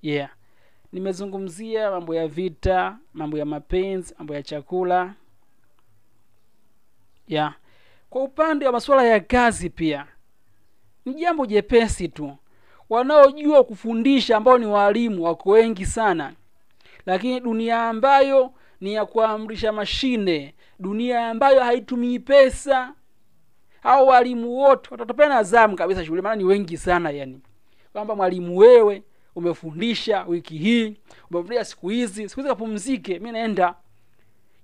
Yeah 0.01 0.29
nimezungumzia 0.91 1.91
mambo 1.91 2.15
ya 2.15 2.27
vita 2.27 2.97
mambo 3.13 3.37
ya 3.37 3.45
mapenzi 3.45 4.15
mambo 4.17 4.33
ya 4.35 4.43
chakula. 4.43 5.13
Yeah 7.27 7.53
kwa 8.09 8.23
upande 8.23 8.65
wa 8.65 8.71
masuala 8.71 9.03
ya 9.03 9.19
kazi 9.19 9.69
pia 9.69 10.07
ni 11.05 11.13
jambo 11.13 11.45
jepesi 11.45 12.07
tu. 12.07 12.37
Wanaojua 12.89 13.63
kufundisha 13.63 14.37
ambao 14.37 14.57
ni 14.57 14.65
walimu 14.65 15.23
wako 15.23 15.49
wengi 15.49 15.85
sana 15.85 16.33
lakini 17.05 17.39
dunia 17.39 17.89
ambayo 17.89 18.53
ni 18.81 18.93
ya 18.93 19.05
kuamrisha 19.05 19.71
mashine 19.71 20.55
dunia 20.79 21.27
ambayo 21.29 21.63
haitumii 21.63 22.19
pesa. 22.19 22.93
Au 23.83 24.07
walimu 24.07 24.57
wote 24.57 24.87
watatopea 24.91 25.43
zamu 25.43 25.75
kabisa 25.75 26.05
shule 26.05 26.21
maana 26.21 26.35
ni 26.35 26.43
wengi 26.43 26.77
sana 26.77 27.09
yani. 27.09 27.41
Kwamba 27.93 28.15
mwalimu 28.15 28.57
wewe 28.57 29.03
umefundisha 29.35 30.23
wiki 30.23 30.57
hii 30.57 30.95
umefundisha 31.31 31.65
siku 31.65 31.89
hizi 31.89 32.29
siku 32.29 32.39
hizi 32.41 32.49
kapumzike 32.49 33.19
mi 33.19 33.31
naenda. 33.31 33.75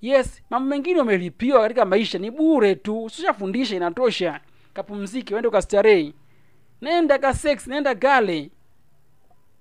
Yes 0.01 0.41
mambo 0.49 0.69
mengine 0.69 1.01
umelipiwa 1.01 1.61
katika 1.61 1.85
maisha 1.85 2.17
ni 2.17 2.31
bure 2.31 2.75
tu 2.75 3.03
usishafundisha 3.03 3.75
inatosha 3.75 4.39
kapumzike 4.73 5.33
uende 5.33 5.47
ukastarehi 5.47 6.13
nenda 6.81 7.19
ka 7.19 7.33
sex 7.33 7.67
nenda 7.67 7.93
gale. 7.95 8.49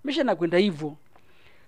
Misha 0.05 0.25
nakwenda 0.25 0.59
hivyo 0.59 0.97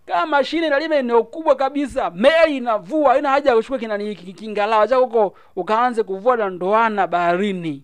kama 0.07 0.27
mashine 0.27 0.67
inalima 0.67 0.97
eneo 0.97 1.23
kubwa 1.23 1.55
kabisa 1.57 2.11
meli 2.11 2.57
inavua 2.57 3.13
haina 3.13 3.31
haja 3.31 3.51
ya 3.51 3.57
kuchukua 3.57 3.79
kinani 3.79 4.15
kingalawa 4.17 4.89
chako 4.89 5.05
huko 5.05 5.37
ukaanze 5.57 6.03
kuvua 6.03 6.37
na 6.37 6.51
ndoana 6.51 7.07
baharini. 7.07 7.83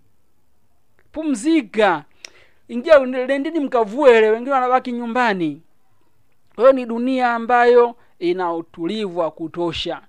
Pumzika. 1.13 2.05
Ingia 2.69 2.99
lendini 2.99 3.61
mkavuele 3.61 4.31
wengine 4.31 4.53
wanabaki 4.53 4.93
nyumbani. 4.93 5.63
Kwa 6.55 6.73
ni 6.73 6.87
dunia 6.87 7.35
ambayo 7.35 7.97
ina 8.19 8.55
utulivu 8.55 9.19
wa 9.19 9.31
kutosha. 9.31 10.01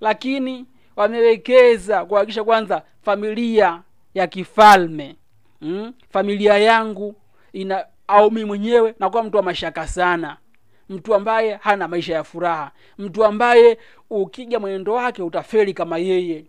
Lakini 0.00 0.66
wamewekeza 0.96 2.04
kuhakikisha 2.04 2.44
kwanza 2.44 2.82
familia 3.02 3.82
ya 4.14 4.26
kifalme. 4.26 5.16
Mm? 5.60 5.92
familia 6.10 6.58
yangu 6.58 7.14
ina 7.52 7.84
au 8.08 8.30
mi 8.30 8.44
mwenyewe 8.44 8.94
nakuwa 8.98 9.22
mtu 9.22 9.36
wa 9.36 9.42
mashaka 9.42 9.86
sana 9.86 10.36
mtu 10.88 11.14
ambaye 11.14 11.54
hana 11.54 11.88
maisha 11.88 12.14
ya 12.14 12.24
furaha. 12.24 12.70
Mtu 12.98 13.24
ambaye 13.24 13.78
ukija 14.10 14.60
mwenendo 14.60 14.92
wake 14.92 15.22
utafeli 15.22 15.74
kama 15.74 15.98
yeye. 15.98 16.44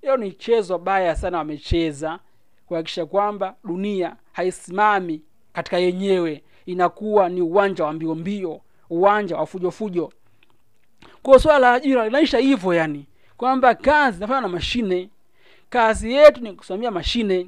Hiyo 0.00 0.16
ni 0.16 0.32
chezo 0.32 0.78
baya 0.78 1.16
sana 1.16 1.38
wamecheza 1.38 2.18
kuhakikisha 2.66 3.06
kwamba 3.06 3.54
dunia 3.64 4.16
haisimami 4.32 5.22
katika 5.52 5.78
yenyewe. 5.78 6.42
Inakuwa 6.66 7.28
ni 7.28 7.40
uwanja 7.42 7.84
wa 7.84 7.92
mbio 7.92 8.60
uwanja 8.90 9.36
wa 9.36 9.46
fujo 9.46 9.70
fujo. 9.70 10.12
Swala 11.38 11.58
la 11.58 11.72
ajira 11.72 12.04
linaisha 12.04 12.38
hivyo 12.38 12.74
yani. 12.74 13.06
Kwamba 13.36 13.74
kazi 13.74 14.16
inafanywa 14.16 14.40
na 14.40 14.48
mashine. 14.48 15.10
Kazi 15.70 16.12
yetu 16.12 16.40
ni 16.40 16.52
kusimamia 16.52 16.90
mashine. 16.90 17.46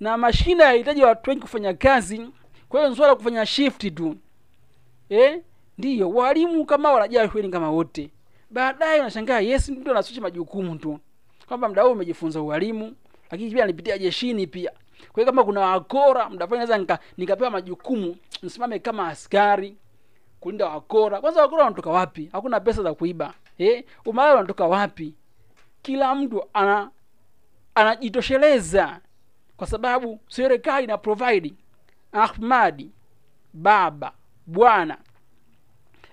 Na 0.00 0.16
mashine 0.16 0.64
hahitaji 0.64 1.02
watu 1.02 1.30
wengi 1.30 1.42
kufanya 1.42 1.74
kazi. 1.74 2.26
Kwa 2.68 2.80
hiyo 2.80 2.90
ni 2.90 2.96
swala 2.96 3.14
kufanya 3.14 3.46
shift 3.46 3.94
tu. 3.94 4.16
Eh? 5.08 5.40
Ndiyo 5.78 6.10
walimu 6.10 6.64
kama 6.66 6.92
wanajaa 6.92 7.28
shuleni 7.28 7.48
kama 7.48 7.70
wote. 7.70 8.10
Baadaye 8.50 9.00
unashangaa 9.00 9.40
Yesu 9.40 9.72
ndio 9.74 9.92
anaswichi 9.92 10.20
majukumu 10.20 10.78
tu. 10.78 10.98
Kwamba 11.48 11.68
mda 11.68 11.82
huu 11.82 11.92
umejifunza 11.92 12.40
ualimu 12.42 12.94
lakini 13.30 13.50
pia 13.50 13.66
nipitia 13.66 13.98
jeshini 13.98 14.46
pia. 14.46 14.72
Kwa 15.12 15.24
kama 15.24 15.44
kuna 15.44 15.60
wakora 15.60 16.28
mda 16.30 16.46
fulani 16.46 16.66
naweza 16.66 16.78
nika, 16.78 16.98
nikapewa 17.16 17.50
majukumu 17.50 18.16
nisimame 18.42 18.78
kama 18.78 19.08
askari 19.08 19.76
kulinda 20.40 20.66
wakora. 20.68 21.20
Kwanza 21.20 21.40
wakora 21.42 21.64
wanatoka 21.64 21.90
wapi? 21.90 22.28
Hakuna 22.32 22.60
pesa 22.60 22.82
za 22.82 22.94
kuiba. 22.94 23.34
Eh? 23.58 23.84
umalaya 24.06 24.34
wanatoka 24.34 24.66
wapi? 24.66 25.14
Kila 25.82 26.14
mtu 26.14 26.44
ana 26.52 26.90
anajitosheleza. 27.74 29.00
Kwa 29.56 29.66
sababu 29.66 30.20
serikali 30.28 30.84
ina 30.84 30.98
provide 30.98 31.52
ahmadi 32.12 32.90
baba 33.52 34.12
bwana 34.46 34.98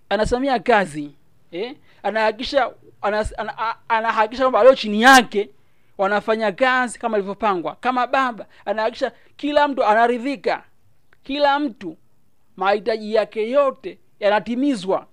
anasimamia 0.10 0.60
kazi 0.60 1.12
eh? 1.52 1.76
anahakikisha 2.04 2.72
anas- 3.02 3.34
ana- 3.38 3.76
anahakikisha 3.90 4.44
kwamba 4.44 4.60
walio 4.60 4.76
chini 4.76 5.02
yake 5.02 5.50
wanafanya 5.98 6.52
kazi 6.52 7.00
kama 7.00 7.18
ilivyopangwa 7.18 7.76
kama 7.76 8.08
baba 8.08 8.46
anahakikisha 8.66 9.12
kila 9.38 9.68
mtu 9.68 9.84
anaridhika 9.86 10.64
kila 11.24 11.60
mtu 11.60 11.98
mahitaji 12.58 13.14
yake 13.14 13.50
yote 13.50 14.00
yanatimizwa 14.20 15.08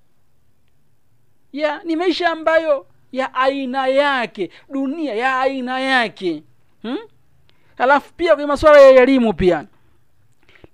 ya 1.53 1.81
ni 1.85 1.97
maisha 1.97 2.31
ambayo 2.31 2.87
ya 3.13 3.35
aina 3.35 3.87
yake 3.87 4.51
dunia 4.69 5.15
ya 5.15 5.41
aina 5.41 5.81
yake 5.81 6.43
hmm? 6.83 6.99
pia 8.17 8.35
kwenye 8.35 8.47
masuala 8.47 8.81
ya 8.81 9.03
elimu 9.03 9.33
pia 9.33 9.65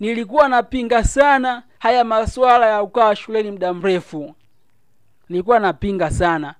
nilikuwa 0.02 0.48
napinga 0.48 1.04
sana 1.04 1.62
haya 1.78 2.04
masuala 2.04 2.66
ya 2.66 2.80
kukaa 2.84 3.14
shuleni 3.14 3.50
muda 3.50 3.74
mrefu. 3.74 4.34
Nilikuwa 5.28 5.58
napinga 5.58 6.10
sana 6.10 6.54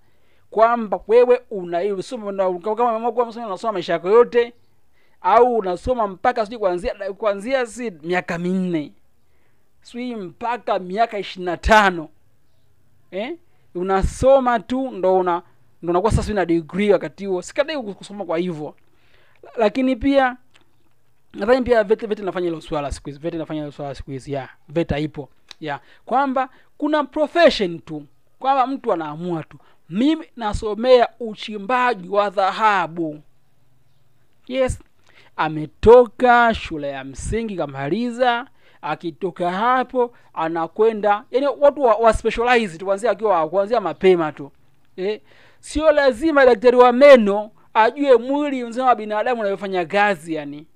kwamba 0.50 1.00
wewe 1.08 1.40
unasoma 1.50 2.26
una, 2.26 2.58
kama 2.60 2.96
umeamua 2.96 3.26
msomi 3.26 3.46
unasoma 3.46 3.72
maisha 3.72 3.92
yako 3.92 4.08
yote 4.08 4.52
au 5.20 5.56
unasoma 5.56 6.06
mpaka 6.08 6.44
sijui 6.44 6.58
kuanzia 6.58 6.94
kuanzia 7.18 7.66
si 7.66 7.90
miaka 7.90 8.38
minne 8.38 8.92
sijui 9.82 10.16
mpaka 10.16 10.78
miaka 10.78 11.18
ishirini 11.18 11.46
na 11.46 11.56
tano 11.56 12.08
eh? 13.10 13.36
unasoma 13.74 14.60
tu 14.60 14.90
ndo 14.90 15.18
una 15.18 15.42
ndo 15.82 15.90
unakuwa 15.90 16.12
sasa 16.12 16.32
na 16.34 16.46
degree 16.46 16.92
wakati 16.92 17.26
huo. 17.26 17.42
Sikatai 17.42 17.82
kusoma 17.82 18.24
kwa 18.24 18.38
hivyo. 18.38 18.74
Lakini 19.56 19.96
pia 19.96 20.36
nadhani 21.34 21.62
pia 21.62 21.84
vete 21.84 22.06
vete 22.06 22.22
inafanya 22.22 22.46
hilo 22.48 22.60
swala 22.60 22.92
siku 22.92 23.08
hizi 23.08 23.18
vete 23.20 23.36
inafanya 23.36 23.60
hilo 23.60 23.72
swala 23.72 23.94
siku 23.94 24.10
hizi 24.10 24.32
ya 24.32 24.48
veta 24.68 24.98
ipo 24.98 25.28
ya. 25.60 25.80
Kwamba 26.04 26.48
kuna 26.78 27.04
profession 27.04 27.78
tu 27.78 28.06
kwamba 28.38 28.66
mtu 28.66 28.92
anaamua 28.92 29.42
tu. 29.42 29.58
Mimi 29.90 30.26
nasomea 30.36 31.08
uchimbaji 31.20 32.08
wa 32.08 32.30
dhahabu. 32.30 33.20
Yes 34.46 34.80
ametoka 35.36 36.54
shule 36.54 36.88
ya 36.88 37.04
msingi 37.04 37.56
kamaliza 37.56 38.46
akitoka 38.82 39.50
hapo 39.50 40.14
anakwenda 40.34 41.24
yani 41.30 41.46
watu 41.46 41.82
wa, 41.82 41.94
wa 41.94 42.12
specialize 42.14 42.78
tu 42.78 42.84
kuanzia 42.84 43.10
akiwa 43.10 43.48
kuanzia 43.48 43.80
mapema 43.80 44.32
tu. 44.32 44.50
Eh, 44.96 45.20
sio 45.60 45.92
lazima 45.92 46.46
daktari 46.46 46.76
wa 46.76 46.92
meno 46.92 47.50
ajue 47.74 48.16
mwili 48.16 48.64
mzima 48.64 48.86
wa 48.86 48.94
binadamu 48.94 49.40
unavyofanya 49.40 49.84
kazi 49.86 50.34
yani 50.34 50.66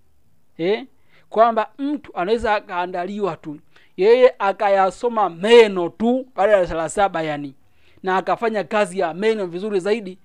eh? 0.59 0.87
kwamba 1.29 1.71
mtu 1.79 2.17
anaweza 2.17 2.55
akaandaliwa 2.55 3.37
tu. 3.37 3.59
Yeye 3.97 4.35
akayasoma 4.39 5.31
meno 5.31 5.89
tu 5.89 6.27
baada 6.35 6.53
ya 6.53 6.59
darasa 6.67 6.89
saba 6.89 7.23
yani. 7.23 7.55
Na 8.03 8.17
akafanya 8.17 8.65
kazi 8.65 8.99
ya 8.99 9.15
meno 9.15 9.47
vizuri 9.47 9.81
zaidi. 9.81 10.19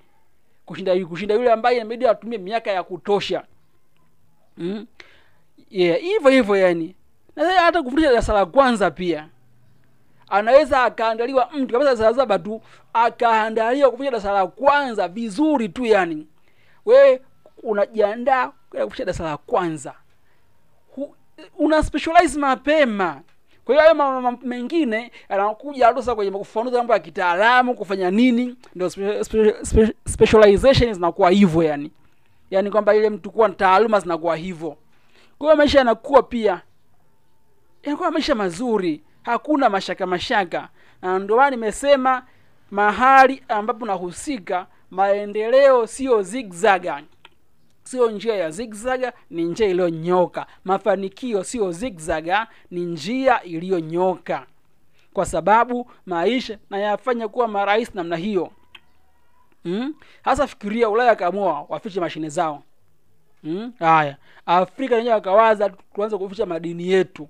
Kushinda 0.66 1.06
kushinda 1.06 1.36
yule 1.36 1.52
ambaye 1.52 1.76
inabidi 1.78 2.08
atumie 2.08 2.38
miaka 2.38 2.72
ya 2.72 2.84
kutosha. 2.84 3.44
Mm? 4.58 4.86
yeah, 5.70 6.00
hivyo 6.00 6.30
hivyo 6.32 6.56
yani. 6.58 6.96
Na 7.36 7.52
hata 7.62 7.82
kufundisha 7.84 8.10
darasa 8.10 8.34
la 8.34 8.46
kwanza 8.46 8.92
pia. 8.92 9.28
Anaweza 10.30 10.84
akaandaliwa 10.84 11.50
mtu 11.54 11.74
kabisa 11.74 11.96
darasa 11.96 12.16
saba 12.20 12.40
tu 12.40 12.62
akaandaliwa 12.94 13.92
kufundisha 13.92 14.12
darasa 14.12 14.32
la 14.34 14.48
kwanza 14.48 15.08
vizuri 15.08 15.70
tu 15.70 15.86
yani. 15.86 16.28
Wewe 16.86 17.22
unajiandaa 17.64 18.48
kufundisha 18.70 19.06
darasa 19.06 19.24
la 19.24 19.38
kwanza 19.38 19.94
una 21.58 21.84
specialize 21.84 22.40
mapema. 22.40 23.22
Kwa 23.66 23.76
hiyo 23.76 23.82
hayo 23.84 23.96
mambo 24.22 24.48
mengine 24.48 25.12
yanakuja 25.30 25.94
sasa 25.96 26.16
kwenye 26.16 26.32
kufanuza 26.32 26.78
mambo 26.78 26.94
ya 26.94 27.00
kitaalamu 27.00 27.76
kufanya 27.76 28.12
nini 28.12 28.56
ndio 28.76 28.90
spe, 28.90 29.24
spe, 29.24 29.56
spe, 29.66 29.94
specialization 30.08 30.94
zinakuwa 30.94 31.30
hivyo 31.32 31.64
yani. 31.64 31.92
Yani 32.52 32.72
kwamba 32.72 32.96
ile 32.96 33.10
mtu 33.10 33.32
kuwa 33.32 33.50
taaluma 33.50 34.00
zinakuwa 34.00 34.36
hivyo. 34.36 34.78
Kwa 35.38 35.48
hiyo 35.48 35.58
maisha 35.58 35.78
yanakuwa 35.78 36.24
pia 36.24 36.62
yanakuwa 37.84 38.12
maisha 38.12 38.36
mazuri. 38.36 39.04
Hakuna 39.24 39.70
mashaka 39.70 40.08
mashaka. 40.08 40.70
Na 41.02 41.20
ndio 41.20 41.50
nimesema 41.50 42.24
mahali 42.72 43.44
ambapo 43.48 43.86
nahusika 43.86 44.68
maendeleo 44.92 45.88
sio 45.88 46.22
zigzaga 46.22 47.02
sio 47.92 48.12
njia 48.12 48.36
ya 48.36 48.52
zigzaga 48.52 49.14
ni 49.30 49.44
njia 49.44 49.68
iliyonyoka. 49.68 50.46
Mafanikio 50.66 51.44
sio 51.44 51.72
zigzaga 51.72 52.48
ni 52.72 52.82
njia 52.86 53.44
iliyonyoka. 53.44 54.46
Kwa 55.14 55.26
sababu 55.26 55.92
maisha 56.06 56.58
nayafanya 56.70 57.28
kuwa 57.28 57.48
marahisi 57.48 57.92
namna 57.96 58.16
hiyo. 58.16 58.52
Hmm? 59.64 59.94
hasa 60.24 60.48
fikiria 60.48 60.90
ulaya 60.90 61.12
akaamua 61.12 61.66
wafiche 61.70 62.00
mashine 62.00 62.30
zao. 62.30 62.64
Mm? 63.44 63.74
haya. 63.80 64.18
Afrika 64.46 64.96
wenyewe 64.96 65.16
wakawaza 65.16 65.70
tuanze 65.70 66.18
kuficha 66.18 66.46
madini 66.46 66.88
yetu. 66.90 67.30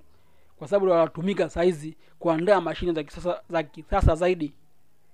Kwa 0.58 0.68
sababu 0.68 0.90
wanatumika 0.90 1.48
sahizi 1.48 1.96
kuandaa 2.18 2.60
mashine 2.60 2.92
za 2.92 3.02
kisasa 3.02 3.40
za 3.50 3.62
kisasa 3.62 4.14
zaidi. 4.14 4.52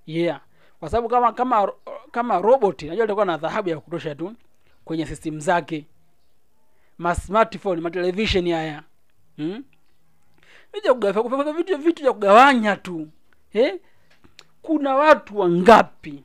Yeah. 0.06 0.40
Kwa 0.80 0.88
sababu 0.88 1.08
kama 1.08 1.32
kama 1.32 1.72
kama 2.10 2.38
robot 2.38 2.82
najua 2.82 3.04
itakuwa 3.04 3.26
na 3.26 3.36
dhahabu 3.36 3.68
ya 3.68 3.80
kutosha 3.80 4.14
tu 4.14 4.32
kwenye 4.88 5.06
system 5.06 5.40
zake. 5.40 5.86
Ma 6.98 7.14
smartphone 7.14 7.80
ma 7.80 7.90
television 7.90 8.50
haya. 8.52 8.82
Hmm? 9.36 9.64
vitu 11.56 11.78
vitu 11.78 12.02
vya 12.02 12.12
kugawanya 12.12 12.76
tu. 12.76 13.08
Eh? 13.52 13.78
kuna 14.62 14.94
watu 14.96 15.38
wangapi? 15.38 16.24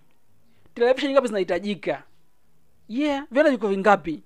Televisheni 0.74 1.14
ngapi 1.14 1.28
zinahitajika? 1.28 2.04
Yeah 2.90 3.26
vyana 3.32 3.50
viko 3.50 3.68
vingapi? 3.68 4.24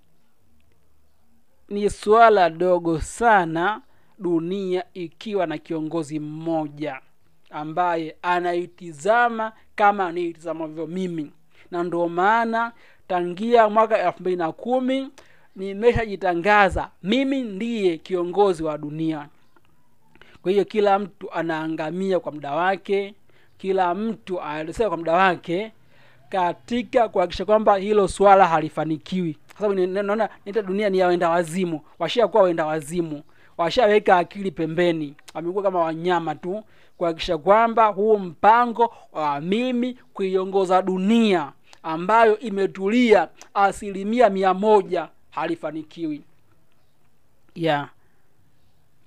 Ni 1.70 1.90
swala 1.90 2.50
dogo 2.50 3.00
sana 3.02 3.82
dunia 4.20 4.84
ikiwa 4.94 5.46
na 5.48 5.58
kiongozi 5.58 6.20
mmoja 6.20 7.02
ambaye 7.50 8.16
anaitizama 8.22 9.52
kama 9.76 10.12
niitizamavyo 10.12 10.88
mimi 10.88 11.32
na 11.72 11.84
ndio 11.84 12.08
maana 12.10 12.72
tangia 13.08 13.70
mwaka 13.70 13.98
elfu 14.06 14.22
mbili 14.22 14.36
na 14.38 14.52
kumi 14.52 15.10
nimeshajitangaza 15.56 16.90
mimi 17.04 17.42
ndiye 17.42 17.98
kiongozi 17.98 18.64
wa 18.64 18.78
dunia. 18.78 19.28
Kwa 20.42 20.52
hiyo 20.52 20.66
kila 20.66 21.00
mtu 21.00 21.32
anaangamia 21.32 22.20
kwa 22.20 22.32
muda 22.32 22.52
wake 22.54 23.14
kila 23.58 23.96
mtu 23.96 24.42
anasema 24.42 24.90
kwa 24.90 24.98
muda 24.98 25.14
wake 25.14 25.72
katika 26.30 27.10
kuhakikisha 27.10 27.46
kwamba 27.46 27.76
hilo 27.78 28.08
swala 28.08 28.48
halifanikiwi. 28.48 29.38
Sababu 29.60 29.74
naona 29.88 30.30
nita 30.46 30.62
dunia 30.62 30.90
ni 30.90 30.98
ya 30.98 31.08
wenda 31.08 31.30
wazimu 31.30 31.82
washakuwa 32.00 32.44
wenda 32.44 32.66
wazimu 32.66 33.24
washaweka 33.58 34.18
akili 34.18 34.52
pembeni 34.52 35.16
wamekuwa 35.34 35.64
kama 35.64 35.80
wanyama 35.80 36.36
tu 36.36 36.64
kuhakikisha 36.98 37.38
kwamba 37.38 37.86
huu 37.86 38.18
mpango 38.18 38.94
wa 39.12 39.42
mimi 39.42 39.98
kuiongoza 40.14 40.82
dunia 40.82 41.52
ambayo 41.88 42.40
imetulia 42.40 43.30
asilimia 43.54 44.30
mia 44.30 44.54
moja 44.54 45.10
halifanikiwi. 45.32 46.22
Yeah 47.56 47.90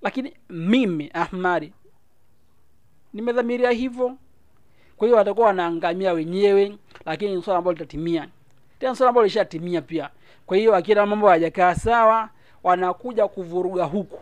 lakini 0.02 0.32
mimi 0.50 1.10
ahmari 1.14 1.72
nimedhamiria 3.14 3.70
hivyo. 3.70 4.16
Kwa 4.96 5.06
hiyo 5.06 5.16
watakuwa 5.18 5.46
wanaangamia 5.46 6.12
wenyewe 6.12 6.76
lakini 7.04 7.36
ni 7.36 7.42
swala 7.42 7.58
ambalo 7.58 7.72
litatimia. 7.72 8.28
Tena 8.78 8.94
swala 8.94 9.08
ambalo 9.08 9.26
lishatimia 9.26 9.82
pia. 9.82 10.10
Kwa 10.46 10.56
hiyo 10.56 10.76
akina 10.76 11.06
mambo 11.06 11.26
hayajakaa 11.28 11.74
sawa 11.74 12.30
wanakuja 12.62 13.28
kuvuruga 13.28 13.84
huku. 13.84 14.20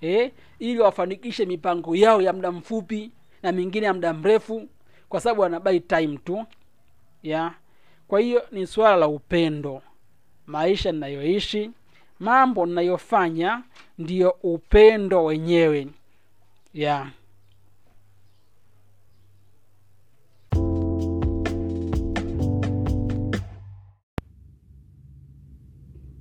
Eh, 0.00 0.32
ili 0.58 0.80
wafanikishe 0.80 1.46
mipango 1.46 1.96
yao 1.96 2.22
ya 2.22 2.32
muda 2.32 2.52
mfupi 2.52 3.10
na 3.42 3.52
mingine 3.52 3.86
ya 3.86 3.94
muda 3.94 4.12
mrefu 4.12 4.68
kwa 5.08 5.20
sababu 5.20 5.40
wanabai 5.40 5.80
time 5.80 6.18
tu 6.24 6.46
ya. 7.28 7.54
Kwa 8.08 8.20
hiyo 8.20 8.42
ni 8.52 8.66
swala 8.66 8.96
la 8.96 9.08
upendo. 9.08 9.82
Maisha 10.46 10.92
ninayoishi 10.92 11.70
mambo 12.20 12.66
ninayofanya 12.66 13.62
ndiyo 13.98 14.36
upendo 14.42 15.24
wenyewe. 15.24 15.86
Ya. 16.74 17.10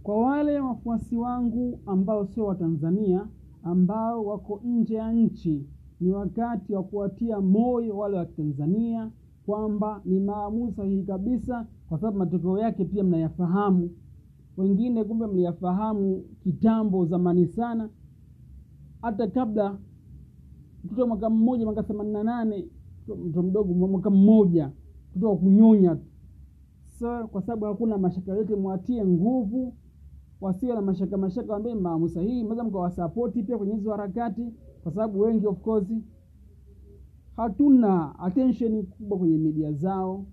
Kwa 0.03 0.17
wale 0.21 0.59
wafuasi 0.59 1.15
wangu 1.15 1.79
ambao 1.85 2.25
sio 2.27 2.45
Watanzania, 2.45 3.27
ambao 3.63 4.25
wako 4.25 4.61
nje 4.65 4.95
ya 4.95 5.11
nchi, 5.11 5.65
ni 6.01 6.11
wakati 6.11 6.73
wa 6.73 6.83
kuwatia 6.83 7.39
moyo 7.41 7.97
wale 7.97 8.17
wa 8.17 8.25
Tanzania 8.25 9.09
kwamba 9.45 10.01
ni 10.05 10.19
maamuzi 10.19 10.75
sahihi 10.75 11.03
kabisa, 11.03 11.65
kwa 11.89 11.97
sababu 11.99 12.17
matokeo 12.17 12.57
yake 12.59 12.85
pia 12.85 13.03
mnayafahamu. 13.03 13.89
Wengine 14.57 15.03
kumbe 15.03 15.27
mliyafahamu 15.27 16.23
kitambo, 16.43 17.05
zamani 17.05 17.47
sana, 17.47 17.89
hata 19.01 19.27
kabla 19.27 19.77
mtoto 20.83 21.07
mwaka 21.07 21.29
mmoja, 21.29 21.65
mwaka 21.65 21.83
themanini 21.83 22.13
na 22.13 22.23
nane, 22.23 22.67
mtoto 23.07 23.43
mdogo 23.43 23.73
mwaka 23.87 24.09
mmoja, 24.09 24.71
mtoto 25.11 25.29
wa 25.29 25.37
kunyonya 25.37 25.95
tu. 25.95 26.05
So 26.99 27.27
kwa 27.27 27.41
sababu 27.41 27.65
hakuna 27.65 27.97
mashaka 27.97 28.31
yote, 28.31 28.55
mwatie 28.55 29.05
nguvu, 29.05 29.73
wasiwe 30.41 30.75
na 30.75 30.81
mashaka 30.81 31.17
mashaka, 31.17 31.51
waambie 31.53 31.75
maamuzi 31.75 32.13
sahihi, 32.13 32.43
mnaweza 32.43 32.63
mkawasapoti 32.63 33.43
pia 33.43 33.57
kwenye 33.57 33.73
hizo 33.73 33.91
harakati, 33.91 34.53
kwa 34.83 34.91
sababu 34.91 35.19
wengi 35.19 35.47
of 35.47 35.61
course 35.61 35.87
hatuna 37.37 38.19
attention 38.19 38.83
kubwa 38.83 39.17
kwenye 39.17 39.37
media 39.37 39.71
zao 39.71 40.25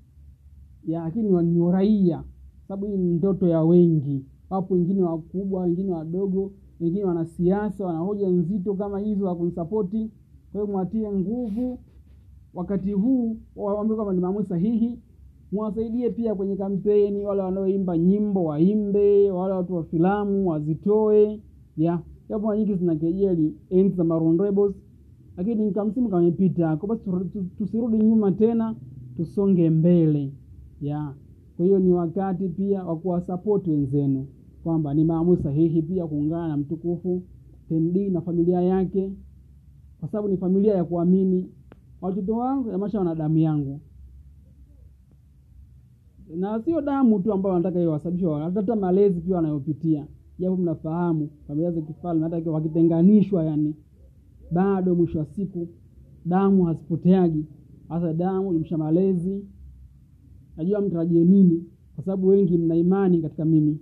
ya, 0.86 1.00
lakini 1.04 1.42
ni 1.42 1.72
raia, 1.72 2.24
sababu 2.68 2.86
hii 2.86 2.96
ni 2.96 3.12
ndoto 3.14 3.48
ya 3.48 3.62
wengi. 3.62 4.24
Wapo 4.50 4.74
wengine 4.74 5.02
wakubwa, 5.02 5.62
wengine 5.62 5.92
wadogo, 5.92 6.52
wengine 6.80 7.04
wanasiasa, 7.04 7.84
wana 7.86 7.98
hoja 7.98 8.28
nzito 8.28 8.74
kama 8.74 8.98
hizo 9.00 9.24
za 9.24 9.34
kunisapoti. 9.34 10.10
Kwa 10.52 10.66
mwatie 10.66 11.12
nguvu 11.12 11.78
wakati 12.54 12.92
huu, 12.92 13.36
waambie 13.56 13.94
kwamba 13.96 14.12
ni 14.14 14.20
maamuzi 14.20 14.48
sahihi 14.48 14.98
mwasaidie 15.52 16.10
pia 16.10 16.34
kwenye 16.34 16.56
kampeni, 16.56 17.26
wale 17.26 17.42
wanaoimba 17.42 17.98
nyimbo 17.98 18.44
waimbe, 18.44 19.30
wale 19.30 19.54
watu 19.54 19.74
wa 19.74 19.84
filamu 19.84 20.48
wazitoe. 20.48 21.40
ya 21.76 22.00
japo 22.28 22.46
mara 22.46 22.58
nyingi 22.58 22.74
zinakejeli 22.74 23.54
enzi 23.70 23.96
za 23.96 24.04
Maroon 24.04 24.36
lakini 25.36 25.72
kamsimu 25.72 26.08
kamepita, 26.08 26.76
kwa 26.76 26.88
basi 26.88 27.04
tu- 27.04 27.24
tu- 27.32 27.46
tusirudi 27.58 27.98
nyuma 27.98 28.32
tena, 28.32 28.74
tusonge 29.16 29.70
mbele. 29.70 30.32
ya. 30.80 31.14
Kwa 31.56 31.64
hiyo 31.66 31.78
ni 31.78 31.92
wakati 31.92 32.48
pia 32.48 32.84
wa 32.84 32.96
kuwasapoti 32.96 33.70
wenzenu. 33.70 34.26
Kwamba 34.62 34.94
ni 34.94 35.04
maamuzi 35.04 35.42
sahihi 35.42 35.82
pia 35.82 36.06
kuungana 36.06 36.48
na 36.48 36.56
mtukufu 36.56 37.22
Tendi 37.68 38.10
na 38.10 38.20
familia 38.20 38.60
yake, 38.62 39.12
kwa 40.00 40.08
sababu 40.08 40.28
ni 40.28 40.36
familia 40.36 40.74
ya 40.74 40.84
kuamini. 40.84 41.50
Watoto 42.00 42.36
wangu 42.36 42.70
yamasha 42.70 42.98
wana 43.00 43.40
yangu. 43.40 43.80
Na 46.36 46.62
sio 46.62 46.80
damu 46.80 47.20
tu 47.20 47.32
ambayo 47.32 47.52
wanataka 47.54 47.78
hiyo 47.78 47.90
wasababisha, 47.90 48.28
hata 48.54 48.76
malezi 48.76 49.20
pia 49.20 49.36
wanayopitia, 49.36 50.06
japo 50.38 50.56
mnafahamu 50.56 51.28
familia 51.46 51.70
za 51.70 51.80
kifalme 51.80 52.22
hata 52.28 52.50
wakitenganishwa, 52.50 53.44
yani 53.44 53.74
bado 54.52 54.94
mwisho 54.94 55.18
wa 55.18 55.26
siku 55.26 55.68
damu 56.24 56.64
hazipoteagi. 56.64 57.44
Hasa 57.88 58.12
damu 58.12 58.54
imsha 58.54 58.78
malezi, 58.78 59.44
najua 60.56 60.80
mtarajie 60.80 61.24
nini, 61.24 61.64
kwa 61.94 62.04
sababu 62.04 62.28
wengi 62.28 62.58
mna 62.58 62.74
imani 62.76 63.22
katika 63.22 63.44
mimi. 63.44 63.78